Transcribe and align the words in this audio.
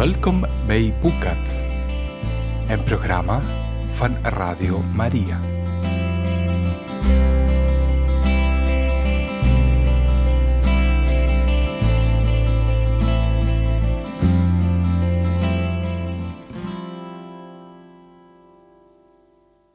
Welkom 0.00 0.44
bij 0.66 0.94
Boekat, 1.00 1.54
een 2.68 2.82
programma 2.84 3.40
van 3.90 4.16
Radio 4.22 4.78
Maria. 4.78 5.40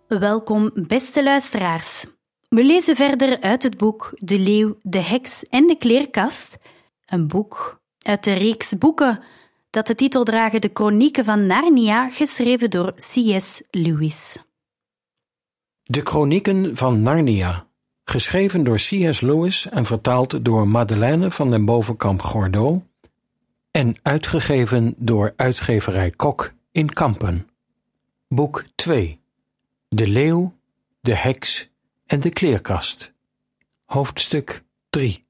Welkom, 0.07 0.71
beste 0.73 1.23
luisteraars. 1.23 2.05
We 2.49 2.63
lezen 2.63 2.95
verder 2.95 3.41
uit 3.41 3.63
het 3.63 3.77
boek 3.77 4.11
De 4.15 4.39
Leeuw, 4.39 4.77
de 4.81 5.01
Heks 5.01 5.43
en 5.43 5.67
de 5.67 5.77
Kleerkast, 5.77 6.57
een 7.05 7.27
boek 7.27 7.81
uit 8.01 8.23
de 8.23 8.33
reeks 8.33 8.77
boeken 8.77 9.23
dat 9.75 9.87
de 9.87 9.95
titel 9.95 10.23
dragen 10.23 10.61
De 10.61 10.69
Chronieken 10.73 11.25
van 11.25 11.45
Narnia, 11.45 12.09
geschreven 12.09 12.69
door 12.69 12.93
C.S. 12.93 13.63
Lewis. 13.71 14.37
De 15.83 16.01
Chronieken 16.03 16.77
van 16.77 17.01
Narnia, 17.01 17.67
geschreven 18.03 18.63
door 18.63 18.75
C.S. 18.75 19.21
Lewis 19.21 19.69
en 19.69 19.85
vertaald 19.85 20.45
door 20.45 20.67
Madeleine 20.67 21.31
van 21.31 21.49
den 21.49 21.65
Bovenkamp 21.65 22.21
Gordeau 22.21 22.81
en 23.71 23.95
uitgegeven 24.01 24.93
door 24.97 25.33
uitgeverij 25.35 26.11
Kok 26.11 26.53
in 26.71 26.93
Kampen. 26.93 27.49
Boek 28.27 28.65
2 28.75 29.19
De 29.89 30.07
Leeuw, 30.07 30.55
de 31.01 31.15
Heks 31.15 31.69
en 32.05 32.19
de 32.19 32.29
Kleerkast. 32.29 33.13
Hoofdstuk 33.85 34.63
3 34.89 35.25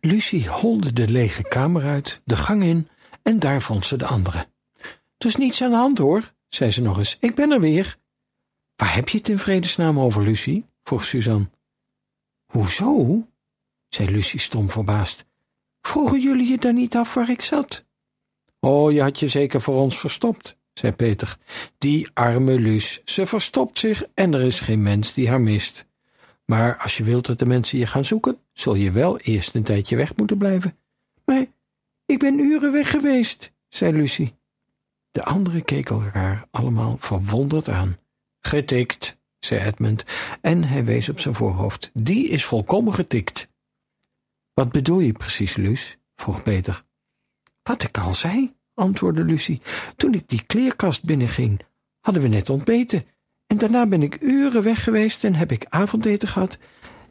Lucie 0.00 0.48
holde 0.48 0.92
de 0.92 1.08
lege 1.08 1.42
kamer 1.42 1.82
uit, 1.82 2.20
de 2.24 2.36
gang 2.36 2.62
in 2.62 2.88
en 3.24 3.38
daar 3.38 3.62
vond 3.62 3.86
ze 3.86 3.96
de 3.96 4.06
andere. 4.06 4.38
Er 5.18 5.26
is 5.26 5.36
niets 5.36 5.62
aan 5.62 5.70
de 5.70 5.76
hand 5.76 5.98
hoor, 5.98 6.34
zei 6.48 6.70
ze 6.70 6.82
nog 6.82 6.98
eens. 6.98 7.16
Ik 7.20 7.34
ben 7.34 7.50
er 7.50 7.60
weer. 7.60 7.96
Waar 8.76 8.94
heb 8.94 9.08
je 9.08 9.18
het 9.18 9.28
in 9.28 9.38
vredesnaam 9.38 10.00
over, 10.00 10.22
Lucie? 10.22 10.66
vroeg 10.82 11.04
Suzanne. 11.04 11.50
Hoezo? 12.44 13.26
zei 13.88 14.10
Lucie 14.10 14.40
stom 14.40 14.70
verbaasd. 14.70 15.24
Vroegen 15.80 16.20
jullie 16.20 16.48
je 16.48 16.58
dan 16.58 16.74
niet 16.74 16.96
af 16.96 17.14
waar 17.14 17.30
ik 17.30 17.40
zat? 17.40 17.84
Oh, 18.60 18.92
je 18.92 19.02
had 19.02 19.18
je 19.18 19.28
zeker 19.28 19.60
voor 19.60 19.74
ons 19.74 19.98
verstopt, 19.98 20.56
zei 20.72 20.92
Peter. 20.92 21.38
Die 21.78 22.08
arme 22.14 22.60
Luus, 22.60 23.00
ze 23.04 23.26
verstopt 23.26 23.78
zich 23.78 24.04
en 24.14 24.34
er 24.34 24.42
is 24.42 24.60
geen 24.60 24.82
mens 24.82 25.14
die 25.14 25.28
haar 25.28 25.40
mist. 25.40 25.86
Maar 26.44 26.76
als 26.76 26.96
je 26.96 27.04
wilt 27.04 27.26
dat 27.26 27.38
de 27.38 27.46
mensen 27.46 27.78
je 27.78 27.86
gaan 27.86 28.04
zoeken, 28.04 28.38
zul 28.52 28.74
je 28.74 28.90
wel 28.90 29.18
eerst 29.18 29.54
een 29.54 29.62
tijdje 29.62 29.96
weg 29.96 30.16
moeten 30.16 30.38
blijven. 30.38 30.76
Maar 31.24 31.46
ik 32.14 32.20
ben 32.20 32.38
uren 32.38 32.72
weg 32.72 32.90
geweest, 32.90 33.52
zei 33.68 33.92
Lucie. 33.92 34.34
De 35.10 35.24
anderen 35.24 35.64
keken 35.64 36.02
elkaar 36.02 36.46
allemaal 36.50 36.96
verwonderd 36.98 37.68
aan. 37.68 37.98
Getikt, 38.40 39.18
zei 39.38 39.60
Edmund, 39.60 40.04
en 40.40 40.64
hij 40.64 40.84
wees 40.84 41.08
op 41.08 41.20
zijn 41.20 41.34
voorhoofd. 41.34 41.90
Die 41.92 42.28
is 42.28 42.44
volkomen 42.44 42.94
getikt. 42.94 43.48
Wat 44.52 44.72
bedoel 44.72 45.00
je 45.00 45.12
precies, 45.12 45.56
Luus? 45.56 45.98
vroeg 46.16 46.42
Peter. 46.42 46.84
Wat 47.62 47.82
ik 47.82 47.98
al 47.98 48.14
zei, 48.14 48.54
antwoordde 48.74 49.24
Lucie. 49.24 49.60
Toen 49.96 50.14
ik 50.14 50.28
die 50.28 50.42
kleerkast 50.46 51.04
binnenging, 51.04 51.60
hadden 52.00 52.22
we 52.22 52.28
net 52.28 52.50
ontbeten. 52.50 53.04
En 53.46 53.58
daarna 53.58 53.86
ben 53.86 54.02
ik 54.02 54.20
uren 54.20 54.62
weg 54.62 54.84
geweest 54.84 55.24
en 55.24 55.34
heb 55.34 55.52
ik 55.52 55.66
avondeten 55.68 56.28
gehad. 56.28 56.58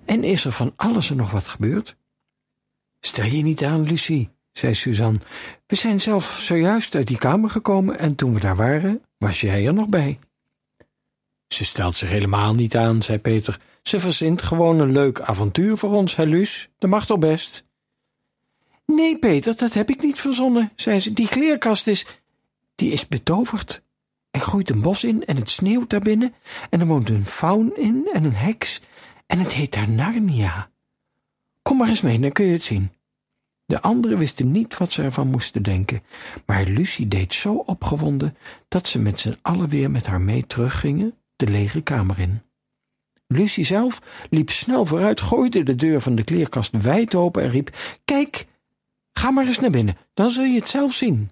En 0.05 0.23
is 0.23 0.45
er 0.45 0.51
van 0.51 0.73
alles 0.75 1.09
en 1.09 1.17
nog 1.17 1.31
wat 1.31 1.47
gebeurd? 1.47 1.97
Stel 2.99 3.25
je 3.25 3.43
niet 3.43 3.63
aan, 3.63 3.81
Lucie, 3.83 4.31
zei 4.53 4.73
Suzanne. 4.73 5.19
We 5.67 5.75
zijn 5.75 6.01
zelf 6.01 6.39
zojuist 6.41 6.95
uit 6.95 7.07
die 7.07 7.17
kamer 7.17 7.49
gekomen 7.49 7.99
en 7.99 8.15
toen 8.15 8.33
we 8.33 8.39
daar 8.39 8.55
waren, 8.55 9.01
was 9.17 9.41
jij 9.41 9.67
er 9.67 9.73
nog 9.73 9.89
bij. 9.89 10.19
Ze 11.47 11.65
stelt 11.65 11.95
zich 11.95 12.09
helemaal 12.09 12.53
niet 12.55 12.75
aan, 12.75 13.03
zei 13.03 13.19
Peter. 13.19 13.59
Ze 13.81 13.99
verzint 13.99 14.41
gewoon 14.41 14.79
een 14.79 14.91
leuk 14.91 15.21
avontuur 15.21 15.77
voor 15.77 15.91
ons, 15.91 16.15
hè, 16.15 16.23
Luus? 16.23 16.69
Dat 16.77 16.89
mag 16.89 17.05
toch 17.05 17.19
best? 17.19 17.65
Nee, 18.85 19.19
Peter, 19.19 19.57
dat 19.57 19.73
heb 19.73 19.89
ik 19.89 20.01
niet 20.01 20.19
verzonnen, 20.19 20.71
zei 20.75 20.99
ze. 20.99 21.13
Die 21.13 21.27
kleerkast 21.27 21.87
is... 21.87 22.05
Die 22.75 22.91
is 22.91 23.07
betoverd. 23.07 23.81
Er 24.31 24.39
groeit 24.39 24.69
een 24.69 24.81
bos 24.81 25.03
in 25.03 25.25
en 25.25 25.35
het 25.35 25.49
sneeuwt 25.49 25.89
daarbinnen. 25.89 26.33
En 26.69 26.79
er 26.79 26.85
woont 26.85 27.09
een 27.09 27.25
faun 27.25 27.75
in 27.75 28.09
en 28.13 28.23
een 28.23 28.35
heks. 28.35 28.81
En 29.25 29.39
het 29.39 29.53
heet 29.53 29.73
daar 29.73 29.89
Narnia. 29.89 30.69
Kom 31.61 31.77
maar 31.77 31.87
eens 31.87 32.01
mee, 32.01 32.19
dan 32.19 32.31
kun 32.31 32.45
je 32.45 32.53
het 32.53 32.63
zien. 32.63 32.91
De 33.65 33.81
anderen 33.81 34.17
wisten 34.17 34.51
niet 34.51 34.77
wat 34.77 34.91
ze 34.91 35.01
ervan 35.03 35.27
moesten 35.27 35.63
denken, 35.63 36.03
maar 36.45 36.65
Lucie 36.65 37.07
deed 37.07 37.33
zo 37.33 37.55
opgewonden 37.55 38.37
dat 38.67 38.87
ze 38.87 38.99
met 38.99 39.19
z'n 39.19 39.37
allen 39.41 39.69
weer 39.69 39.91
met 39.91 40.05
haar 40.05 40.21
mee 40.21 40.47
teruggingen 40.47 41.13
de 41.35 41.47
lege 41.47 41.81
kamer 41.81 42.19
in. 42.19 42.41
Lucie 43.27 43.65
zelf 43.65 44.01
liep 44.29 44.49
snel 44.49 44.85
vooruit, 44.85 45.21
gooide 45.21 45.63
de 45.63 45.75
deur 45.75 46.01
van 46.01 46.15
de 46.15 46.23
kleerkast 46.23 46.81
wijd 46.81 47.15
open 47.15 47.43
en 47.43 47.49
riep: 47.49 47.77
Kijk, 48.05 48.47
ga 49.13 49.31
maar 49.31 49.45
eens 49.45 49.59
naar 49.59 49.69
binnen, 49.69 49.97
dan 50.13 50.29
zul 50.29 50.43
je 50.43 50.59
het 50.59 50.69
zelf 50.69 50.93
zien. 50.93 51.31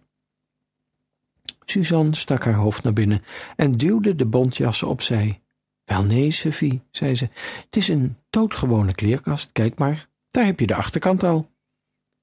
Suzanne 1.66 2.16
stak 2.16 2.44
haar 2.44 2.54
hoofd 2.54 2.84
naar 2.84 2.94
binnen 2.94 3.24
en 3.56 3.72
duwde 3.72 4.16
de 4.16 4.26
bontjassen 4.26 4.88
opzij. 4.88 5.42
Wel 5.86 6.04
nee, 6.04 6.32
Sophie, 6.32 6.82
zei 6.92 7.16
ze, 7.16 7.30
het 7.66 7.76
is 7.76 7.88
een 7.88 8.18
doodgewone 8.30 8.94
kleerkast, 8.94 9.50
kijk 9.52 9.78
maar, 9.78 10.08
daar 10.32 10.46
heb 10.46 10.60
je 10.60 10.68
de 10.68 10.76
achterkant 10.76 11.24
al. 11.24 11.50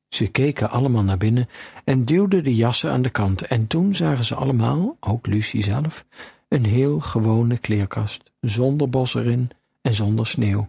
Ze 0.09 0.27
keken 0.27 0.71
allemaal 0.71 1.03
naar 1.03 1.17
binnen 1.17 1.49
en 1.85 2.03
duwden 2.03 2.45
de 2.45 2.55
jassen 2.55 2.91
aan 2.91 3.03
de 3.03 3.11
kant 3.11 3.43
en 3.43 3.67
toen 3.67 3.95
zagen 3.95 4.25
ze 4.25 4.35
allemaal, 4.35 4.97
ook 5.01 5.27
Lucie 5.27 5.63
zelf, 5.63 6.05
een 6.49 6.65
heel 6.65 7.01
gewone 7.01 7.59
kleerkast, 7.59 8.23
zonder 8.41 8.89
bos 8.89 9.15
erin 9.15 9.51
en 9.83 9.95
zonder 9.95 10.27
sneeuw. 10.27 10.69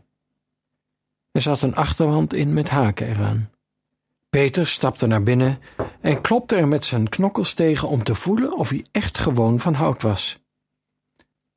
Er 1.31 1.41
zat 1.41 1.61
een 1.61 1.75
achterwand 1.75 2.33
in 2.33 2.53
met 2.53 2.69
haken 2.69 3.07
eraan. 3.07 3.49
Peter 4.29 4.67
stapte 4.67 5.07
naar 5.07 5.23
binnen 5.23 5.59
en 6.01 6.21
klopte 6.21 6.55
er 6.55 6.67
met 6.67 6.85
zijn 6.85 7.09
knokkels 7.09 7.53
tegen 7.53 7.87
om 7.87 8.03
te 8.03 8.15
voelen 8.15 8.57
of 8.57 8.69
hij 8.69 8.85
echt 8.91 9.17
gewoon 9.17 9.59
van 9.59 9.73
hout 9.73 10.01
was. 10.01 10.38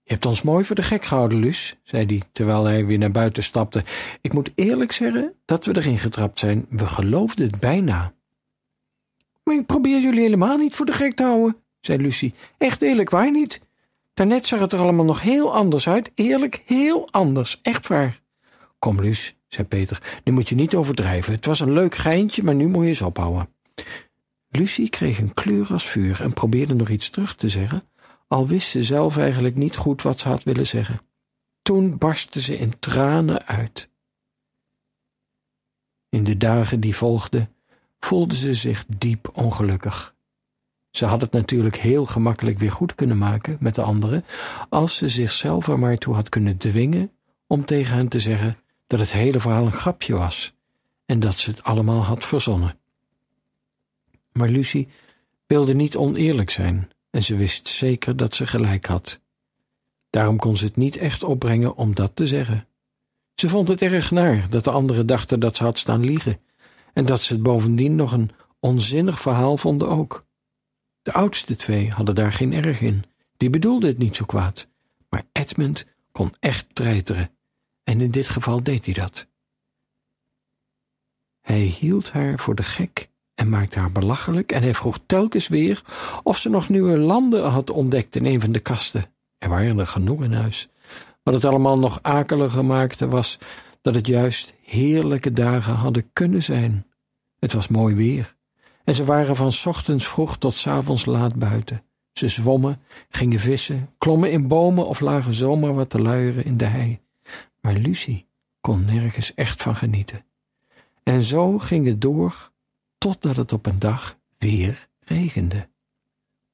Je 0.04 0.12
hebt 0.12 0.26
ons 0.26 0.42
mooi 0.42 0.64
voor 0.64 0.76
de 0.76 0.82
gek 0.82 1.04
gehouden, 1.04 1.38
Luus, 1.38 1.76
zei 1.82 2.06
hij, 2.06 2.22
terwijl 2.32 2.64
hij 2.64 2.86
weer 2.86 2.98
naar 2.98 3.10
buiten 3.10 3.42
stapte. 3.42 3.84
Ik 4.20 4.32
moet 4.32 4.52
eerlijk 4.54 4.92
zeggen 4.92 5.34
dat 5.44 5.64
we 5.64 5.76
erin 5.76 5.98
getrapt 5.98 6.38
zijn. 6.38 6.66
We 6.68 6.86
geloofden 6.86 7.46
het 7.46 7.60
bijna. 7.60 8.12
Maar 9.44 9.54
ik 9.54 9.66
probeer 9.66 10.00
jullie 10.00 10.20
helemaal 10.20 10.56
niet 10.56 10.74
voor 10.74 10.86
de 10.86 10.92
gek 10.92 11.14
te 11.14 11.22
houden, 11.22 11.56
zei 11.80 11.98
Lucie. 12.02 12.34
Echt 12.58 12.82
eerlijk, 12.82 13.10
waar 13.10 13.30
niet? 13.30 13.60
Daarnet 14.14 14.46
zag 14.46 14.60
het 14.60 14.72
er 14.72 14.78
allemaal 14.78 15.04
nog 15.04 15.22
heel 15.22 15.54
anders 15.54 15.88
uit. 15.88 16.10
Eerlijk, 16.14 16.62
heel 16.66 17.08
anders. 17.10 17.60
Echt 17.62 17.86
waar. 17.86 18.20
Kom, 18.78 19.00
Luus, 19.00 19.36
zei 19.48 19.66
Peter, 19.66 20.20
nu 20.24 20.32
moet 20.32 20.48
je 20.48 20.54
niet 20.54 20.74
overdrijven. 20.74 21.32
Het 21.32 21.46
was 21.46 21.60
een 21.60 21.72
leuk 21.72 21.94
geintje, 21.94 22.42
maar 22.42 22.54
nu 22.54 22.69
moet 22.69 22.82
je 22.82 22.88
eens 22.88 23.02
ophouden. 23.02 23.48
Lucie 24.48 24.88
kreeg 24.88 25.19
een 25.19 25.34
kleur 25.34 25.66
als 25.72 25.88
vuur 25.88 26.20
en 26.20 26.32
probeerde 26.32 26.74
nog 26.74 26.88
iets 26.88 27.10
terug 27.10 27.36
te 27.36 27.48
zeggen, 27.48 27.82
al 28.32 28.47
wist 28.47 28.69
ze 28.69 28.82
zelf 28.82 29.16
eigenlijk 29.16 29.56
niet 29.56 29.76
goed 29.76 30.03
wat 30.03 30.19
ze 30.19 30.28
had 30.28 30.43
willen 30.43 30.66
zeggen. 30.66 31.00
Toen 31.62 31.98
barstte 31.98 32.41
ze 32.41 32.59
in 32.59 32.78
tranen 32.78 33.47
uit. 33.47 33.88
In 36.09 36.25
de 36.25 36.37
dagen 36.37 36.81
die 36.81 36.97
volgden 36.97 37.54
voelde 37.98 38.34
ze 38.34 38.54
zich 38.54 38.84
diep 38.98 39.31
ongelukkig. 39.32 40.15
Ze 40.91 41.06
had 41.06 41.20
het 41.20 41.32
natuurlijk 41.32 41.76
heel 41.76 42.06
gemakkelijk 42.06 42.59
weer 42.59 42.72
goed 42.72 42.94
kunnen 42.94 43.19
maken 43.19 43.56
met 43.60 43.75
de 43.75 43.82
anderen, 43.82 44.25
als 44.69 44.97
ze 44.97 45.09
zichzelf 45.09 45.69
er 45.69 45.78
maar 45.78 45.99
toe 45.99 46.14
had 46.14 46.28
kunnen 46.28 46.56
dwingen 46.56 47.12
om 47.47 47.64
tegen 47.64 47.94
hen 47.94 48.09
te 48.09 48.20
zeggen 48.20 48.56
dat 48.87 49.00
het 49.00 49.12
hele 49.12 49.41
verhaal 49.41 49.64
een 49.64 49.72
grapje 49.72 50.14
was 50.14 50.54
en 51.06 51.20
dat 51.20 51.38
ze 51.38 51.50
het 51.50 51.62
allemaal 51.62 52.03
had 52.03 52.25
verzonnen. 52.25 52.78
Maar 54.32 54.49
Lucie 54.49 54.88
wilde 55.46 55.75
niet 55.75 55.96
oneerlijk 55.96 56.50
zijn 56.50 56.91
en 57.12 57.23
ze 57.23 57.37
wist 57.37 57.69
zeker 57.69 58.17
dat 58.17 58.35
ze 58.35 58.47
gelijk 58.47 58.87
had. 58.87 59.20
Daarom 60.11 60.37
kon 60.37 60.56
ze 60.56 60.64
het 60.64 60.76
niet 60.76 60.97
echt 60.97 61.23
opbrengen 61.23 61.76
om 61.76 61.94
dat 61.94 62.17
te 62.17 62.26
zeggen. 62.26 62.69
Ze 63.35 63.49
vond 63.49 63.69
het 63.69 63.82
erg 63.82 64.11
naar 64.11 64.50
dat 64.50 64.64
de 64.64 64.70
anderen 64.70 65.06
dachten 65.06 65.41
dat 65.41 65.56
ze 65.56 65.64
had 65.64 65.79
staan 65.79 66.05
liegen 66.05 66.41
en 66.93 67.06
dat 67.06 67.23
ze 67.23 67.32
het 67.32 67.43
bovendien 67.43 67.94
nog 67.94 68.12
een 68.12 68.31
onzinnig 68.61 69.20
verhaal 69.20 69.56
vonden 69.56 69.88
ook. 69.88 70.26
De 71.03 71.12
oudste 71.12 71.56
twee 71.56 71.91
hadden 71.91 72.14
daar 72.14 72.32
geen 72.32 72.53
erg 72.53 72.81
in, 72.81 73.05
die 73.37 73.50
bedoelden 73.50 73.88
het 73.88 73.99
niet 73.99 74.17
zo 74.17 74.25
kwaad, 74.25 74.69
maar 75.09 75.26
Edmund 75.32 75.87
kon 76.12 76.35
echt 76.41 76.75
treiteren 76.75 77.31
en 77.85 78.00
in 78.00 78.11
dit 78.11 78.29
geval 78.29 78.62
deed 78.62 78.85
hij 78.85 78.94
dat. 78.94 79.26
Hij 81.41 81.61
hield 81.61 82.11
haar 82.11 82.38
voor 82.38 82.55
de 82.55 82.62
gek 82.62 83.11
en 83.42 83.48
maakte 83.48 83.78
haar 83.78 83.92
belachelijk 83.92 84.52
en 84.52 84.62
hij 84.62 84.74
vroeg 84.74 84.98
telkens 85.06 85.48
weer 85.48 85.82
of 86.22 86.38
ze 86.38 86.48
nog 86.48 86.68
nieuwe 86.68 86.98
landen 86.98 87.48
had 87.48 87.70
ontdekt 87.70 88.16
in 88.16 88.26
een 88.26 88.40
van 88.40 88.52
de 88.52 88.58
kasten. 88.58 89.04
Er 89.38 89.48
waren 89.48 89.78
er 89.78 89.86
genoeg 89.86 90.22
in 90.22 90.32
huis. 90.32 90.68
Wat 91.22 91.34
het 91.34 91.44
allemaal 91.44 91.78
nog 91.78 91.98
akeliger 92.02 92.64
maakte 92.64 93.08
was 93.08 93.38
dat 93.80 93.94
het 93.94 94.06
juist 94.06 94.54
heerlijke 94.64 95.32
dagen 95.32 95.74
hadden 95.74 96.12
kunnen 96.12 96.42
zijn. 96.42 96.86
Het 97.38 97.52
was 97.52 97.68
mooi 97.68 97.94
weer 97.94 98.36
En 98.84 98.94
ze 98.94 99.04
waren 99.04 99.36
van 99.36 99.52
ochtends 99.64 100.06
vroeg 100.06 100.38
tot 100.38 100.64
avonds 100.66 101.04
laat 101.04 101.34
buiten. 101.34 101.82
Ze 102.12 102.28
zwommen, 102.28 102.80
gingen 103.08 103.40
vissen, 103.40 103.90
klommen 103.98 104.30
in 104.30 104.48
bomen 104.48 104.86
of 104.86 105.00
lagen 105.00 105.34
zomaar 105.34 105.74
wat 105.74 105.90
te 105.90 106.00
luieren 106.00 106.44
in 106.44 106.56
de 106.56 106.64
hei. 106.64 107.00
Maar 107.60 107.74
Lucie 107.74 108.26
kon 108.60 108.84
nergens 108.84 109.34
echt 109.34 109.62
van 109.62 109.76
genieten. 109.76 110.24
En 111.02 111.22
zo 111.22 111.58
ging 111.58 111.86
het 111.86 112.00
door 112.00 112.51
totdat 113.02 113.37
het 113.37 113.52
op 113.52 113.66
een 113.66 113.78
dag 113.78 114.19
weer 114.38 114.88
regende. 115.00 115.69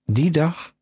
Die 0.05 0.31
dag, 0.31 0.75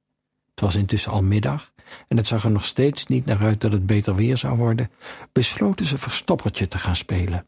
het 0.50 0.60
was 0.60 0.74
intussen 0.74 1.12
al 1.12 1.22
middag 1.22 1.72
en 2.08 2.16
het 2.16 2.26
zag 2.26 2.44
er 2.44 2.50
nog 2.50 2.64
steeds 2.64 3.06
niet 3.06 3.24
naar 3.24 3.38
uit 3.38 3.60
dat 3.60 3.72
het 3.72 3.86
beter 3.86 4.14
weer 4.14 4.36
zou 4.36 4.56
worden, 4.56 4.90
besloten 5.32 5.86
ze 5.86 5.98
verstoppertje 5.98 6.68
te 6.68 6.78
gaan 6.78 6.96
spelen. 6.96 7.46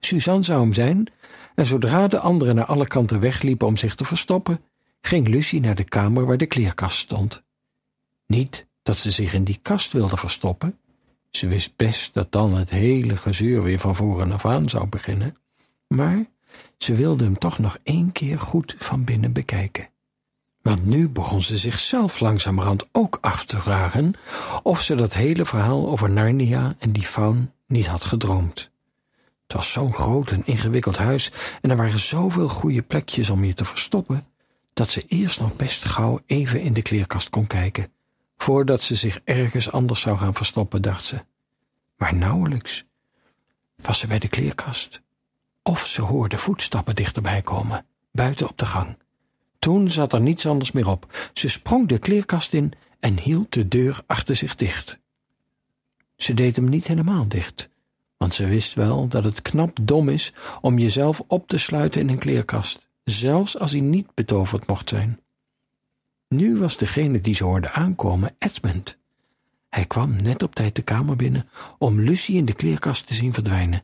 Suzanne 0.00 0.42
zou 0.42 0.60
hem 0.60 0.72
zijn, 0.72 1.12
en 1.54 1.66
zodra 1.66 2.08
de 2.08 2.18
anderen 2.18 2.54
naar 2.54 2.64
alle 2.64 2.86
kanten 2.86 3.20
wegliepen 3.20 3.66
om 3.66 3.76
zich 3.76 3.94
te 3.94 4.04
verstoppen, 4.04 4.64
ging 5.00 5.28
Lucie 5.28 5.60
naar 5.60 5.74
de 5.74 5.84
kamer 5.84 6.26
waar 6.26 6.36
de 6.36 6.46
kleerkast 6.46 6.98
stond. 6.98 7.44
Niet 8.26 8.66
dat 8.82 8.96
ze 8.96 9.10
zich 9.10 9.32
in 9.32 9.44
die 9.44 9.58
kast 9.62 9.92
wilde 9.92 10.16
verstoppen. 10.16 10.78
Ze 11.30 11.46
wist 11.46 11.76
best 11.76 12.14
dat 12.14 12.32
dan 12.32 12.54
het 12.54 12.70
hele 12.70 13.16
gezeur 13.16 13.62
weer 13.62 13.78
van 13.78 13.96
voren 13.96 14.32
af 14.32 14.46
aan 14.46 14.68
zou 14.68 14.86
beginnen, 14.86 15.36
maar 15.86 16.34
ze 16.76 16.94
wilde 16.94 17.24
hem 17.24 17.38
toch 17.38 17.58
nog 17.58 17.78
één 17.82 18.12
keer 18.12 18.38
goed 18.38 18.74
van 18.78 19.04
binnen 19.04 19.32
bekijken. 19.32 19.88
Want 20.62 20.86
nu 20.86 21.08
begon 21.08 21.42
ze 21.42 21.56
zichzelf 21.56 22.20
langzamerhand 22.20 22.86
ook 22.92 23.18
af 23.20 23.44
te 23.44 23.60
vragen 23.60 24.14
of 24.62 24.82
ze 24.82 24.94
dat 24.94 25.14
hele 25.14 25.44
verhaal 25.44 25.88
over 25.88 26.10
Narnia 26.10 26.74
en 26.78 26.92
die 26.92 27.06
faun 27.06 27.52
niet 27.66 27.86
had 27.86 28.04
gedroomd. 28.04 28.70
Het 29.42 29.56
was 29.56 29.72
zo'n 29.72 29.92
groot 29.94 30.30
en 30.30 30.46
ingewikkeld 30.46 30.96
huis 30.96 31.32
en 31.60 31.70
er 31.70 31.76
waren 31.76 31.98
zoveel 31.98 32.48
goede 32.48 32.82
plekjes 32.82 33.30
om 33.30 33.44
je 33.44 33.54
te 33.54 33.64
verstoppen, 33.64 34.24
dat 34.72 34.90
ze 34.90 35.04
eerst 35.08 35.40
nog 35.40 35.56
best 35.56 35.84
gauw 35.84 36.20
even 36.26 36.60
in 36.60 36.72
de 36.72 36.82
kleerkast 36.82 37.30
kon 37.30 37.46
kijken, 37.46 37.92
voordat 38.36 38.82
ze 38.82 38.94
zich 38.94 39.20
ergens 39.24 39.72
anders 39.72 40.00
zou 40.00 40.18
gaan 40.18 40.34
verstoppen, 40.34 40.82
dacht 40.82 41.04
ze. 41.04 41.24
Maar 41.96 42.14
nauwelijks 42.14 42.86
was 43.82 43.98
ze 43.98 44.06
bij 44.06 44.18
de 44.18 44.28
kleerkast. 44.28 45.02
Of 45.68 45.86
ze 45.86 46.02
hoorde 46.02 46.38
voetstappen 46.38 46.94
dichterbij 46.94 47.42
komen, 47.42 47.86
buiten 48.12 48.48
op 48.48 48.58
de 48.58 48.66
gang. 48.66 48.98
Toen 49.58 49.90
zat 49.90 50.12
er 50.12 50.20
niets 50.20 50.46
anders 50.46 50.72
meer 50.72 50.88
op. 50.88 51.30
Ze 51.32 51.48
sprong 51.48 51.88
de 51.88 51.98
kleerkast 51.98 52.52
in 52.52 52.72
en 53.00 53.18
hield 53.18 53.52
de 53.52 53.68
deur 53.68 54.02
achter 54.06 54.36
zich 54.36 54.54
dicht. 54.54 54.98
Ze 56.16 56.34
deed 56.34 56.56
hem 56.56 56.68
niet 56.68 56.86
helemaal 56.86 57.28
dicht, 57.28 57.70
want 58.16 58.34
ze 58.34 58.46
wist 58.46 58.74
wel 58.74 59.08
dat 59.08 59.24
het 59.24 59.42
knap 59.42 59.78
dom 59.82 60.08
is 60.08 60.32
om 60.60 60.78
jezelf 60.78 61.22
op 61.26 61.48
te 61.48 61.58
sluiten 61.58 62.00
in 62.00 62.08
een 62.08 62.18
kleerkast, 62.18 62.88
zelfs 63.04 63.58
als 63.58 63.70
hij 63.70 63.80
niet 63.80 64.14
betoverd 64.14 64.66
mocht 64.66 64.88
zijn. 64.88 65.20
Nu 66.28 66.58
was 66.58 66.76
degene 66.76 67.20
die 67.20 67.34
ze 67.34 67.44
hoorde 67.44 67.70
aankomen 67.70 68.34
Edmund. 68.38 68.98
Hij 69.68 69.84
kwam 69.84 70.16
net 70.22 70.42
op 70.42 70.54
tijd 70.54 70.74
de 70.74 70.82
kamer 70.82 71.16
binnen 71.16 71.48
om 71.78 72.00
Lucie 72.00 72.36
in 72.36 72.44
de 72.44 72.54
kleerkast 72.54 73.06
te 73.06 73.14
zien 73.14 73.34
verdwijnen. 73.34 73.82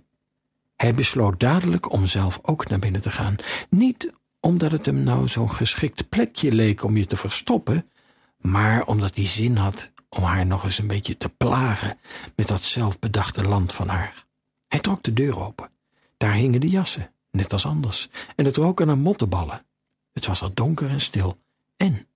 Hij 0.83 0.95
besloot 0.95 1.41
dadelijk 1.41 1.93
om 1.93 2.07
zelf 2.07 2.39
ook 2.43 2.69
naar 2.69 2.79
binnen 2.79 3.01
te 3.01 3.11
gaan, 3.11 3.37
niet 3.71 4.13
omdat 4.41 4.71
het 4.71 4.87
hem 4.87 5.03
nou 5.03 5.29
zo'n 5.29 5.51
geschikt 5.51 6.09
plekje 6.09 6.53
leek 6.53 6.85
om 6.85 6.97
je 6.97 7.07
te 7.07 7.17
verstoppen, 7.17 7.91
maar 8.37 8.87
omdat 8.87 9.15
hij 9.15 9.27
zin 9.27 9.57
had 9.57 9.93
om 10.09 10.23
haar 10.23 10.47
nog 10.47 10.65
eens 10.65 10.79
een 10.79 10.87
beetje 10.87 11.17
te 11.17 11.29
plagen 11.29 11.99
met 12.37 12.49
dat 12.49 12.65
zelfbedachte 12.65 13.45
land 13.45 13.73
van 13.73 13.89
haar. 13.89 14.27
Hij 14.69 14.81
trok 14.81 15.03
de 15.03 15.13
deur 15.13 15.39
open. 15.39 15.71
Daar 16.17 16.35
hingen 16.35 16.61
de 16.61 16.69
jassen, 16.69 17.11
net 17.31 17.53
als 17.53 17.67
anders, 17.67 18.09
en 18.37 18.45
het 18.45 18.57
rook 18.57 18.85
naar 18.85 18.99
mottenballen. 18.99 19.65
Het 20.13 20.27
was 20.27 20.41
er 20.41 20.55
donker 20.55 20.89
en 20.89 21.01
stil, 21.01 21.39
en 21.77 22.07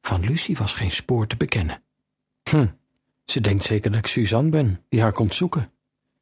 van 0.00 0.20
Lucie 0.20 0.56
was 0.56 0.74
geen 0.74 0.90
spoor 0.90 1.26
te 1.26 1.36
bekennen. 1.36 1.82
Hm, 2.42 2.66
ze 3.24 3.40
denkt 3.40 3.64
zeker 3.64 3.90
dat 3.90 4.00
ik 4.00 4.06
Suzanne 4.06 4.50
ben, 4.50 4.84
die 4.88 5.00
haar 5.00 5.12
komt 5.12 5.34
zoeken, 5.34 5.72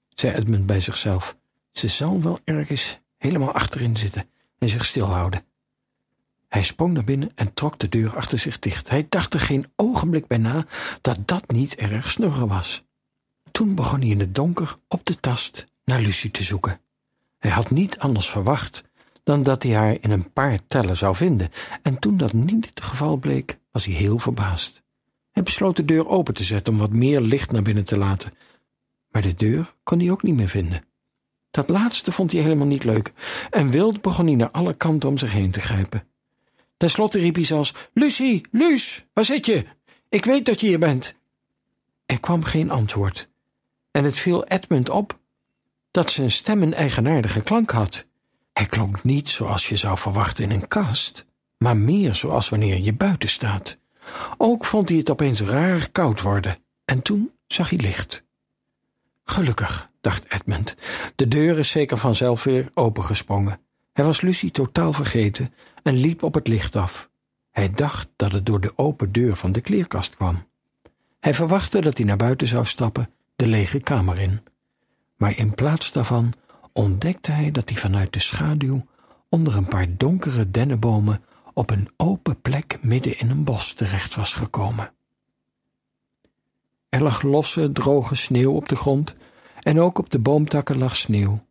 zei 0.08 0.34
Edmund 0.34 0.66
bij 0.66 0.80
zichzelf. 0.80 1.36
Ze 1.74 1.88
zal 1.88 2.22
wel 2.22 2.38
ergens 2.44 3.00
helemaal 3.16 3.52
achterin 3.52 3.96
zitten 3.96 4.28
en 4.58 4.68
zich 4.68 4.84
stilhouden. 4.84 5.44
Hij 6.48 6.62
sprong 6.62 6.92
naar 6.92 7.04
binnen 7.04 7.30
en 7.34 7.54
trok 7.54 7.78
de 7.78 7.88
deur 7.88 8.16
achter 8.16 8.38
zich 8.38 8.58
dicht. 8.58 8.88
Hij 8.90 9.06
dacht 9.08 9.34
er 9.34 9.40
geen 9.40 9.66
ogenblik 9.76 10.26
bij 10.26 10.38
na 10.38 10.66
dat 11.00 11.18
dat 11.24 11.50
niet 11.50 11.74
erg 11.74 12.10
snurren 12.10 12.48
was. 12.48 12.84
Toen 13.50 13.74
begon 13.74 14.00
hij 14.00 14.08
in 14.08 14.20
het 14.20 14.34
donker 14.34 14.76
op 14.88 15.04
de 15.04 15.20
tast 15.20 15.64
naar 15.84 16.00
Lucie 16.00 16.30
te 16.30 16.42
zoeken. 16.42 16.80
Hij 17.38 17.50
had 17.50 17.70
niet 17.70 17.98
anders 17.98 18.28
verwacht 18.30 18.84
dan 19.24 19.42
dat 19.42 19.62
hij 19.62 19.72
haar 19.72 19.96
in 20.00 20.10
een 20.10 20.32
paar 20.32 20.58
tellen 20.68 20.96
zou 20.96 21.14
vinden, 21.14 21.50
en 21.82 21.98
toen 21.98 22.16
dat 22.16 22.32
niet 22.32 22.66
het 22.66 22.80
geval 22.80 23.16
bleek, 23.16 23.58
was 23.70 23.84
hij 23.84 23.94
heel 23.94 24.18
verbaasd. 24.18 24.82
Hij 25.30 25.42
besloot 25.42 25.76
de 25.76 25.84
deur 25.84 26.08
open 26.08 26.34
te 26.34 26.44
zetten 26.44 26.72
om 26.72 26.78
wat 26.78 26.92
meer 26.92 27.20
licht 27.20 27.50
naar 27.50 27.62
binnen 27.62 27.84
te 27.84 27.96
laten, 27.96 28.32
maar 29.10 29.22
de 29.22 29.34
deur 29.34 29.74
kon 29.82 29.98
hij 29.98 30.10
ook 30.10 30.22
niet 30.22 30.34
meer 30.34 30.48
vinden. 30.48 30.84
Dat 31.54 31.68
laatste 31.68 32.12
vond 32.12 32.32
hij 32.32 32.40
helemaal 32.40 32.66
niet 32.66 32.84
leuk, 32.84 33.12
en 33.50 33.70
wild 33.70 34.00
begon 34.00 34.26
hij 34.26 34.34
naar 34.34 34.50
alle 34.50 34.74
kanten 34.74 35.08
om 35.08 35.18
zich 35.18 35.32
heen 35.32 35.50
te 35.50 35.60
grijpen. 35.60 36.06
Ten 36.76 36.90
slotte 36.90 37.18
riep 37.18 37.34
hij 37.34 37.44
zelfs, 37.44 37.74
Lucie, 37.92 38.46
Luus, 38.50 39.04
waar 39.12 39.24
zit 39.24 39.46
je? 39.46 39.64
Ik 40.08 40.24
weet 40.24 40.44
dat 40.44 40.60
je 40.60 40.66
hier 40.66 40.78
bent. 40.78 41.14
Er 42.06 42.20
kwam 42.20 42.44
geen 42.44 42.70
antwoord, 42.70 43.28
en 43.90 44.04
het 44.04 44.16
viel 44.16 44.44
Edmund 44.44 44.90
op 44.90 45.18
dat 45.90 46.10
zijn 46.10 46.30
stem 46.30 46.62
een 46.62 46.74
eigenaardige 46.74 47.42
klank 47.42 47.70
had. 47.70 48.06
Hij 48.52 48.66
klonk 48.66 49.04
niet 49.04 49.28
zoals 49.28 49.68
je 49.68 49.76
zou 49.76 49.98
verwachten 49.98 50.44
in 50.44 50.50
een 50.50 50.68
kast, 50.68 51.26
maar 51.58 51.76
meer 51.76 52.14
zoals 52.14 52.48
wanneer 52.48 52.80
je 52.80 52.92
buiten 52.92 53.28
staat. 53.28 53.78
Ook 54.36 54.64
vond 54.64 54.88
hij 54.88 54.98
het 54.98 55.10
opeens 55.10 55.40
raar 55.40 55.90
koud 55.90 56.20
worden, 56.20 56.58
en 56.84 57.02
toen 57.02 57.32
zag 57.46 57.70
hij 57.70 57.78
licht. 57.78 58.24
Gelukkig, 59.24 59.92
dacht 60.04 60.32
Edmund, 60.32 60.76
de 61.14 61.28
deur 61.28 61.58
is 61.58 61.70
zeker 61.70 61.98
vanzelf 61.98 62.44
weer 62.44 62.70
opengesprongen. 62.74 63.60
Hij 63.92 64.04
was 64.04 64.20
Lucie 64.20 64.50
totaal 64.50 64.92
vergeten 64.92 65.54
en 65.82 65.94
liep 65.94 66.22
op 66.22 66.34
het 66.34 66.48
licht 66.48 66.76
af. 66.76 67.10
Hij 67.50 67.70
dacht 67.70 68.10
dat 68.16 68.32
het 68.32 68.46
door 68.46 68.60
de 68.60 68.72
open 68.76 69.12
deur 69.12 69.36
van 69.36 69.52
de 69.52 69.60
kleerkast 69.60 70.16
kwam. 70.16 70.46
Hij 71.20 71.34
verwachtte 71.34 71.80
dat 71.80 71.96
hij 71.96 72.06
naar 72.06 72.16
buiten 72.16 72.46
zou 72.46 72.64
stappen, 72.64 73.10
de 73.36 73.46
lege 73.46 73.80
kamer 73.80 74.18
in. 74.18 74.42
Maar 75.16 75.38
in 75.38 75.54
plaats 75.54 75.92
daarvan 75.92 76.32
ontdekte 76.72 77.32
hij 77.32 77.50
dat 77.50 77.68
hij 77.68 77.78
vanuit 77.78 78.12
de 78.12 78.20
schaduw 78.20 78.86
onder 79.28 79.56
een 79.56 79.68
paar 79.68 79.86
donkere 79.96 80.50
dennenbomen 80.50 81.22
op 81.54 81.70
een 81.70 81.88
open 81.96 82.40
plek 82.40 82.78
midden 82.82 83.18
in 83.18 83.30
een 83.30 83.44
bos 83.44 83.72
terecht 83.72 84.14
was 84.14 84.32
gekomen. 84.32 84.92
Er 86.88 87.02
lag 87.02 87.22
losse, 87.22 87.72
droge 87.72 88.14
sneeuw 88.14 88.52
op 88.52 88.68
de 88.68 88.76
grond 88.76 89.16
en 89.64 89.80
ook 89.80 89.98
op 89.98 90.10
de 90.10 90.18
boomtakken 90.18 90.78
lag 90.78 90.96
sneeuw. 90.96 91.46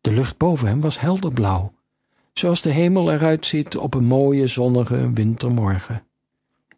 De 0.00 0.12
lucht 0.12 0.36
boven 0.36 0.68
hem 0.68 0.80
was 0.80 1.00
helder 1.00 1.32
blauw, 1.32 1.74
zoals 2.32 2.62
de 2.62 2.70
hemel 2.70 3.12
eruit 3.12 3.46
ziet 3.46 3.76
op 3.76 3.94
een 3.94 4.04
mooie 4.04 4.46
zonnige 4.46 5.12
wintermorgen. 5.12 6.06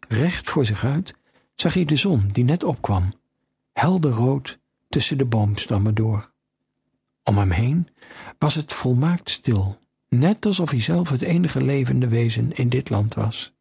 Recht 0.07 0.49
voor 0.49 0.65
zich 0.65 0.85
uit 0.85 1.13
zag 1.55 1.73
hij 1.73 1.85
de 1.85 1.95
zon 1.95 2.29
die 2.31 2.43
net 2.43 2.63
opkwam, 2.63 3.13
helder 3.73 4.11
rood 4.11 4.59
tussen 4.89 5.17
de 5.17 5.25
boomstammen 5.25 5.95
door. 5.95 6.31
Om 7.23 7.37
hem 7.37 7.51
heen 7.51 7.87
was 8.37 8.55
het 8.55 8.73
volmaakt 8.73 9.29
stil, 9.29 9.79
net 10.09 10.45
alsof 10.45 10.69
hij 10.69 10.81
zelf 10.81 11.09
het 11.09 11.21
enige 11.21 11.63
levende 11.63 12.07
wezen 12.07 12.51
in 12.51 12.69
dit 12.69 12.89
land 12.89 13.13
was. 13.13 13.53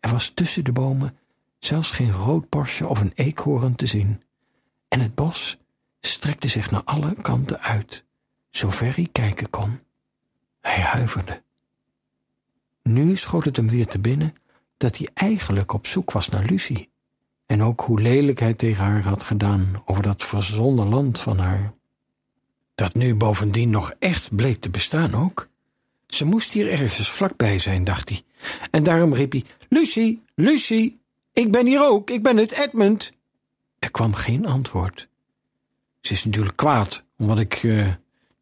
Er 0.00 0.10
was 0.10 0.28
tussen 0.28 0.64
de 0.64 0.72
bomen 0.72 1.16
zelfs 1.58 1.90
geen 1.90 2.12
roodborstje 2.12 2.86
of 2.86 3.00
een 3.00 3.12
eekhoorn 3.14 3.74
te 3.74 3.86
zien, 3.86 4.22
en 4.88 5.00
het 5.00 5.14
bos 5.14 5.58
strekte 6.00 6.48
zich 6.48 6.70
naar 6.70 6.84
alle 6.84 7.14
kanten 7.22 7.60
uit, 7.60 8.04
zover 8.50 8.94
hij 8.94 9.08
kijken 9.12 9.50
kon. 9.50 9.80
Hij 10.60 10.80
huiverde. 10.80 11.42
Nu 12.82 13.16
schoot 13.16 13.44
het 13.44 13.56
hem 13.56 13.68
weer 13.68 13.86
te 13.86 13.98
binnen 13.98 14.34
dat 14.76 14.96
hij 14.96 15.08
eigenlijk 15.14 15.72
op 15.72 15.86
zoek 15.86 16.10
was 16.10 16.28
naar 16.28 16.44
Lucie, 16.44 16.90
en 17.46 17.62
ook 17.62 17.80
hoe 17.80 18.00
lelijk 18.00 18.38
hij 18.38 18.54
tegen 18.54 18.84
haar 18.84 19.02
had 19.02 19.22
gedaan 19.22 19.82
over 19.84 20.02
dat 20.02 20.24
verzonnen 20.24 20.88
land 20.88 21.20
van 21.20 21.38
haar. 21.38 21.72
Dat 22.74 22.94
nu 22.94 23.14
bovendien 23.14 23.70
nog 23.70 23.92
echt 23.98 24.34
bleek 24.36 24.60
te 24.60 24.70
bestaan 24.70 25.14
ook. 25.14 25.48
Ze 26.06 26.24
moest 26.24 26.52
hier 26.52 26.70
ergens 26.70 27.10
vlakbij 27.10 27.58
zijn, 27.58 27.84
dacht 27.84 28.08
hij, 28.08 28.22
en 28.70 28.82
daarom 28.82 29.14
riep 29.14 29.32
hij: 29.32 29.44
Lucie, 29.68 30.22
Lucie, 30.34 31.00
ik 31.32 31.52
ben 31.52 31.66
hier 31.66 31.84
ook, 31.84 32.10
ik 32.10 32.22
ben 32.22 32.36
het 32.36 32.52
Edmund. 32.52 33.12
Er 33.78 33.90
kwam 33.90 34.14
geen 34.14 34.46
antwoord. 34.46 35.08
Ze 36.00 36.12
is 36.12 36.24
natuurlijk 36.24 36.56
kwaad 36.56 37.04
om 37.18 37.26
wat 37.26 37.38
ik 37.38 37.62
uh, 37.62 37.86